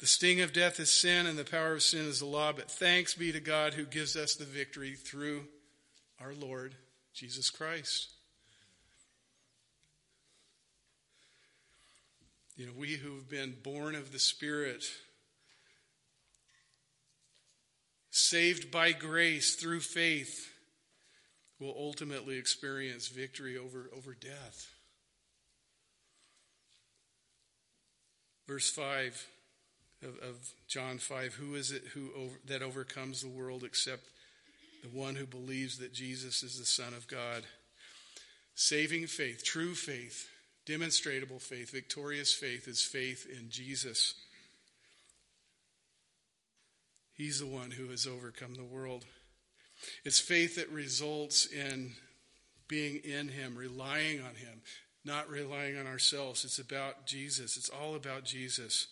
The 0.00 0.06
sting 0.06 0.40
of 0.40 0.52
death 0.52 0.78
is 0.78 0.92
sin, 0.92 1.26
and 1.26 1.36
the 1.36 1.44
power 1.44 1.72
of 1.72 1.82
sin 1.82 2.06
is 2.06 2.20
the 2.20 2.26
law. 2.26 2.52
But 2.52 2.70
thanks 2.70 3.14
be 3.14 3.32
to 3.32 3.40
God 3.40 3.74
who 3.74 3.84
gives 3.84 4.14
us 4.14 4.36
the 4.36 4.44
victory 4.44 4.94
through 4.94 5.44
our 6.20 6.34
Lord 6.34 6.74
Jesus 7.14 7.50
Christ. 7.50 8.08
You 12.58 12.66
know, 12.66 12.72
we 12.76 12.94
who 12.94 13.14
have 13.14 13.30
been 13.30 13.54
born 13.62 13.94
of 13.94 14.10
the 14.10 14.18
Spirit, 14.18 14.84
saved 18.10 18.72
by 18.72 18.90
grace 18.90 19.54
through 19.54 19.78
faith, 19.78 20.50
will 21.60 21.74
ultimately 21.78 22.36
experience 22.36 23.06
victory 23.06 23.56
over, 23.56 23.88
over 23.96 24.12
death. 24.12 24.66
Verse 28.48 28.68
5 28.70 29.24
of, 30.02 30.18
of 30.18 30.52
John 30.66 30.98
5 30.98 31.34
Who 31.34 31.54
is 31.54 31.70
it 31.70 31.84
who 31.94 32.10
over, 32.16 32.34
that 32.46 32.62
overcomes 32.62 33.22
the 33.22 33.28
world 33.28 33.62
except 33.62 34.02
the 34.82 34.88
one 34.88 35.14
who 35.14 35.26
believes 35.26 35.78
that 35.78 35.92
Jesus 35.92 36.42
is 36.42 36.58
the 36.58 36.64
Son 36.64 36.92
of 36.92 37.06
God? 37.06 37.44
Saving 38.56 39.06
faith, 39.06 39.44
true 39.44 39.76
faith, 39.76 40.28
Demonstrable 40.68 41.38
faith, 41.38 41.70
victorious 41.70 42.34
faith, 42.34 42.68
is 42.68 42.82
faith 42.82 43.26
in 43.26 43.48
Jesus. 43.48 44.12
He's 47.14 47.40
the 47.40 47.46
one 47.46 47.70
who 47.70 47.88
has 47.88 48.06
overcome 48.06 48.54
the 48.54 48.64
world. 48.64 49.06
It's 50.04 50.18
faith 50.18 50.56
that 50.56 50.68
results 50.68 51.46
in 51.46 51.94
being 52.68 52.96
in 52.96 53.28
Him, 53.28 53.56
relying 53.56 54.20
on 54.20 54.34
Him, 54.34 54.60
not 55.06 55.30
relying 55.30 55.78
on 55.78 55.86
ourselves. 55.86 56.44
It's 56.44 56.58
about 56.58 57.06
Jesus. 57.06 57.56
It's 57.56 57.70
all 57.70 57.94
about 57.94 58.24
Jesus. 58.24 58.88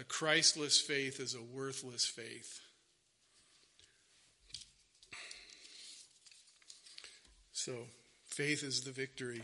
A 0.00 0.04
Christless 0.04 0.80
faith 0.80 1.20
is 1.20 1.34
a 1.34 1.42
worthless 1.42 2.06
faith. 2.06 2.60
So, 7.52 7.74
faith 8.24 8.62
is 8.62 8.84
the 8.84 8.90
victory. 8.90 9.42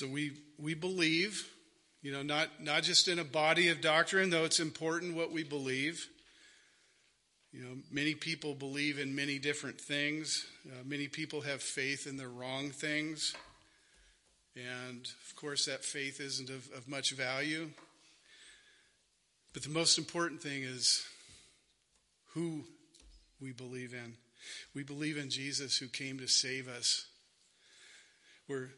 So 0.00 0.08
we, 0.08 0.32
we 0.56 0.72
believe, 0.72 1.46
you 2.00 2.10
know, 2.10 2.22
not, 2.22 2.48
not 2.58 2.84
just 2.84 3.06
in 3.06 3.18
a 3.18 3.24
body 3.24 3.68
of 3.68 3.82
doctrine, 3.82 4.30
though 4.30 4.46
it's 4.46 4.58
important 4.58 5.14
what 5.14 5.30
we 5.30 5.42
believe. 5.42 6.08
You 7.52 7.60
know, 7.60 7.74
many 7.90 8.14
people 8.14 8.54
believe 8.54 8.98
in 8.98 9.14
many 9.14 9.38
different 9.38 9.78
things. 9.78 10.46
Uh, 10.66 10.82
many 10.86 11.06
people 11.06 11.42
have 11.42 11.60
faith 11.60 12.06
in 12.06 12.16
the 12.16 12.28
wrong 12.28 12.70
things. 12.70 13.34
And 14.56 15.06
of 15.28 15.36
course, 15.36 15.66
that 15.66 15.84
faith 15.84 16.18
isn't 16.18 16.48
of, 16.48 16.66
of 16.74 16.88
much 16.88 17.10
value. 17.10 17.68
But 19.52 19.64
the 19.64 19.68
most 19.68 19.98
important 19.98 20.40
thing 20.40 20.62
is 20.62 21.04
who 22.32 22.64
we 23.38 23.52
believe 23.52 23.92
in. 23.92 24.14
We 24.74 24.82
believe 24.82 25.18
in 25.18 25.28
Jesus 25.28 25.76
who 25.76 25.88
came 25.88 26.20
to 26.20 26.26
save 26.26 26.68
us. 26.68 27.04
We're 28.48 28.70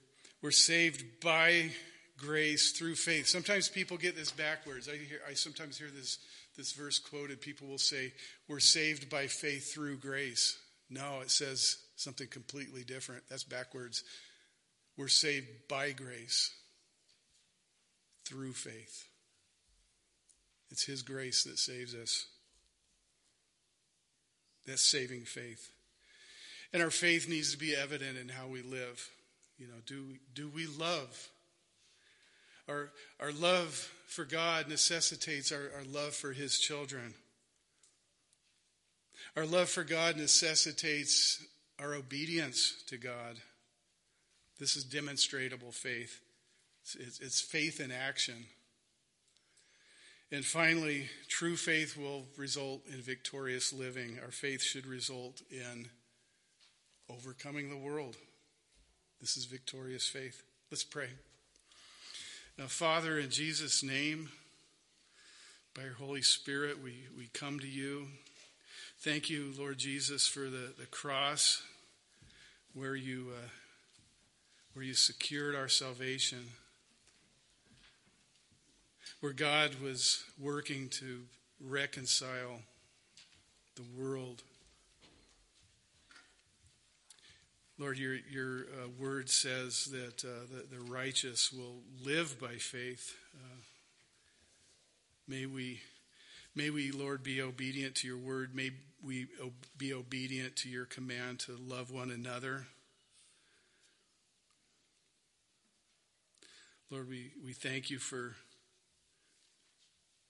we're 0.42 0.50
saved 0.50 1.20
by 1.20 1.70
grace 2.18 2.72
through 2.72 2.96
faith. 2.96 3.26
Sometimes 3.26 3.68
people 3.68 3.96
get 3.96 4.16
this 4.16 4.31
backwards. 4.31 4.88
I 4.88 4.96
hear 4.96 5.20
I 5.28 5.35
sometimes 5.35 5.78
hear 5.78 5.90
this 5.90 6.18
this 6.57 6.72
verse 6.72 6.98
quoted. 6.98 7.40
People 7.40 7.68
will 7.68 7.78
say, 7.78 8.12
"We're 8.48 8.61
saved 8.61 9.09
by 9.09 9.26
faith 9.26 9.72
through 9.72 9.98
grace." 9.98 10.59
No, 10.90 11.20
it 11.20 11.31
says 11.31 11.78
something 11.96 12.28
completely 12.28 12.85
different. 12.85 13.26
That's 13.28 13.44
backwards. 13.44 14.05
We're 14.96 15.09
saved 15.09 15.68
by 15.68 15.92
grace 15.92 16.50
through 18.26 18.52
faith. 18.52 19.09
It's 20.70 20.85
his 20.85 21.02
grace 21.02 21.44
that 21.44 21.59
saves 21.59 21.94
us. 21.94 22.26
That's 24.66 24.83
saving 24.83 25.24
faith. 25.24 25.70
And 26.72 26.83
our 26.83 26.90
faith 26.90 27.28
needs 27.28 27.52
to 27.52 27.59
be 27.59 27.74
evident 27.74 28.18
in 28.18 28.28
how 28.28 28.46
we 28.46 28.62
live. 28.62 29.11
You 29.62 29.68
know, 29.68 29.81
do, 29.87 30.16
do 30.35 30.48
we 30.48 30.66
love? 30.66 31.31
Our, 32.68 32.90
our 33.20 33.31
love 33.31 33.92
for 34.09 34.25
God 34.25 34.68
necessitates 34.68 35.53
our, 35.53 35.70
our 35.77 35.85
love 35.85 36.14
for 36.14 36.33
His 36.33 36.59
children. 36.59 37.14
Our 39.37 39.46
love 39.46 39.68
for 39.68 39.85
God 39.85 40.16
necessitates 40.16 41.46
our 41.79 41.94
obedience 41.94 42.83
to 42.88 42.96
God. 42.96 43.37
This 44.59 44.75
is 44.75 44.83
demonstrable 44.83 45.70
faith, 45.70 46.18
it's, 46.83 47.20
it's 47.20 47.40
faith 47.40 47.79
in 47.79 47.92
action. 47.92 48.46
And 50.33 50.44
finally, 50.44 51.09
true 51.29 51.57
faith 51.57 51.96
will 51.96 52.25
result 52.37 52.83
in 52.92 53.01
victorious 53.01 53.72
living. 53.72 54.18
Our 54.25 54.33
faith 54.33 54.62
should 54.62 54.87
result 54.87 55.40
in 55.53 55.87
overcoming 57.09 57.70
the 57.70 57.77
world. 57.77 58.16
This 59.22 59.37
is 59.37 59.44
victorious 59.44 60.08
faith. 60.08 60.42
Let's 60.72 60.82
pray. 60.82 61.06
Now, 62.58 62.66
Father, 62.66 63.20
in 63.20 63.30
Jesus' 63.30 63.80
name, 63.80 64.30
by 65.76 65.82
your 65.82 65.94
Holy 65.94 66.22
Spirit, 66.22 66.82
we, 66.82 67.04
we 67.16 67.28
come 67.32 67.61
to 67.61 67.68
you. 67.68 68.08
Thank 68.98 69.30
you, 69.30 69.52
Lord 69.56 69.78
Jesus, 69.78 70.26
for 70.26 70.50
the, 70.50 70.72
the 70.76 70.87
cross 70.90 71.62
where 72.74 72.96
you, 72.96 73.28
uh, 73.32 73.46
where 74.74 74.85
you 74.85 74.94
secured 74.94 75.54
our 75.54 75.68
salvation, 75.68 76.40
where 79.20 79.32
God 79.32 79.76
was 79.80 80.24
working 80.37 80.88
to 80.88 81.20
reconcile 81.61 82.62
the 83.76 83.85
world 83.96 84.42
Lord, 87.83 87.99
your, 87.99 88.14
your 88.31 88.59
uh, 88.61 88.88
word 88.97 89.29
says 89.29 89.87
that 89.87 90.25
uh, 90.25 90.47
the, 90.49 90.77
the, 90.77 90.81
righteous 90.81 91.53
will 91.53 91.81
live 92.05 92.38
by 92.38 92.55
faith. 92.55 93.16
Uh, 93.35 93.59
may 95.27 95.47
we, 95.47 95.81
may 96.55 96.71
we, 96.71 96.92
Lord, 96.92 97.25
be 97.25 97.42
obedient 97.42 97.97
to 97.97 98.07
your 98.07 98.18
word. 98.18 98.55
May 98.55 98.71
we 99.05 99.27
be 99.77 99.92
obedient 99.92 100.55
to 100.59 100.68
your 100.68 100.85
command 100.85 101.40
to 101.40 101.57
love 101.57 101.90
one 101.90 102.12
another. 102.12 102.68
Lord, 106.88 107.09
we, 107.09 107.33
we 107.45 107.53
thank 107.53 107.90
you 107.90 107.99
for 107.99 108.37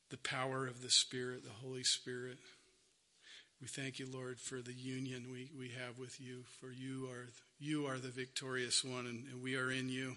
the 0.09 0.17
power 0.17 0.67
of 0.67 0.81
the 0.81 0.91
Spirit, 0.91 1.45
the 1.45 1.51
Holy 1.51 1.85
Spirit. 1.85 2.39
We 3.63 3.69
thank 3.69 4.01
you, 4.01 4.09
Lord, 4.13 4.41
for 4.41 4.61
the 4.61 4.73
union 4.73 5.29
we, 5.31 5.49
we 5.57 5.69
have 5.69 5.97
with 5.97 6.21
you, 6.21 6.43
for 6.61 6.73
you 6.73 7.07
are, 7.07 7.29
you 7.61 7.87
are 7.87 7.99
the 7.99 8.09
victorious 8.09 8.83
one, 8.83 9.07
and, 9.07 9.25
and 9.31 9.41
we 9.41 9.55
are 9.55 9.71
in 9.71 9.89
you. 9.89 10.17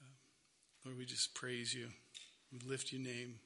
Uh, 0.00 0.06
Lord, 0.84 0.98
we 0.98 1.04
just 1.04 1.34
praise 1.34 1.74
you. 1.74 1.88
We 2.52 2.60
lift 2.60 2.92
your 2.92 3.02
name. 3.02 3.40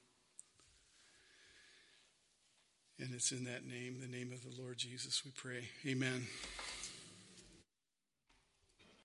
And 2.98 3.14
it's 3.14 3.32
in 3.32 3.44
that 3.44 3.66
name, 3.66 3.96
the 3.98 4.14
name 4.14 4.30
of 4.30 4.42
the 4.42 4.62
Lord 4.62 4.76
Jesus, 4.76 5.24
we 5.24 5.30
pray. 5.30 5.70
Amen. 5.86 6.26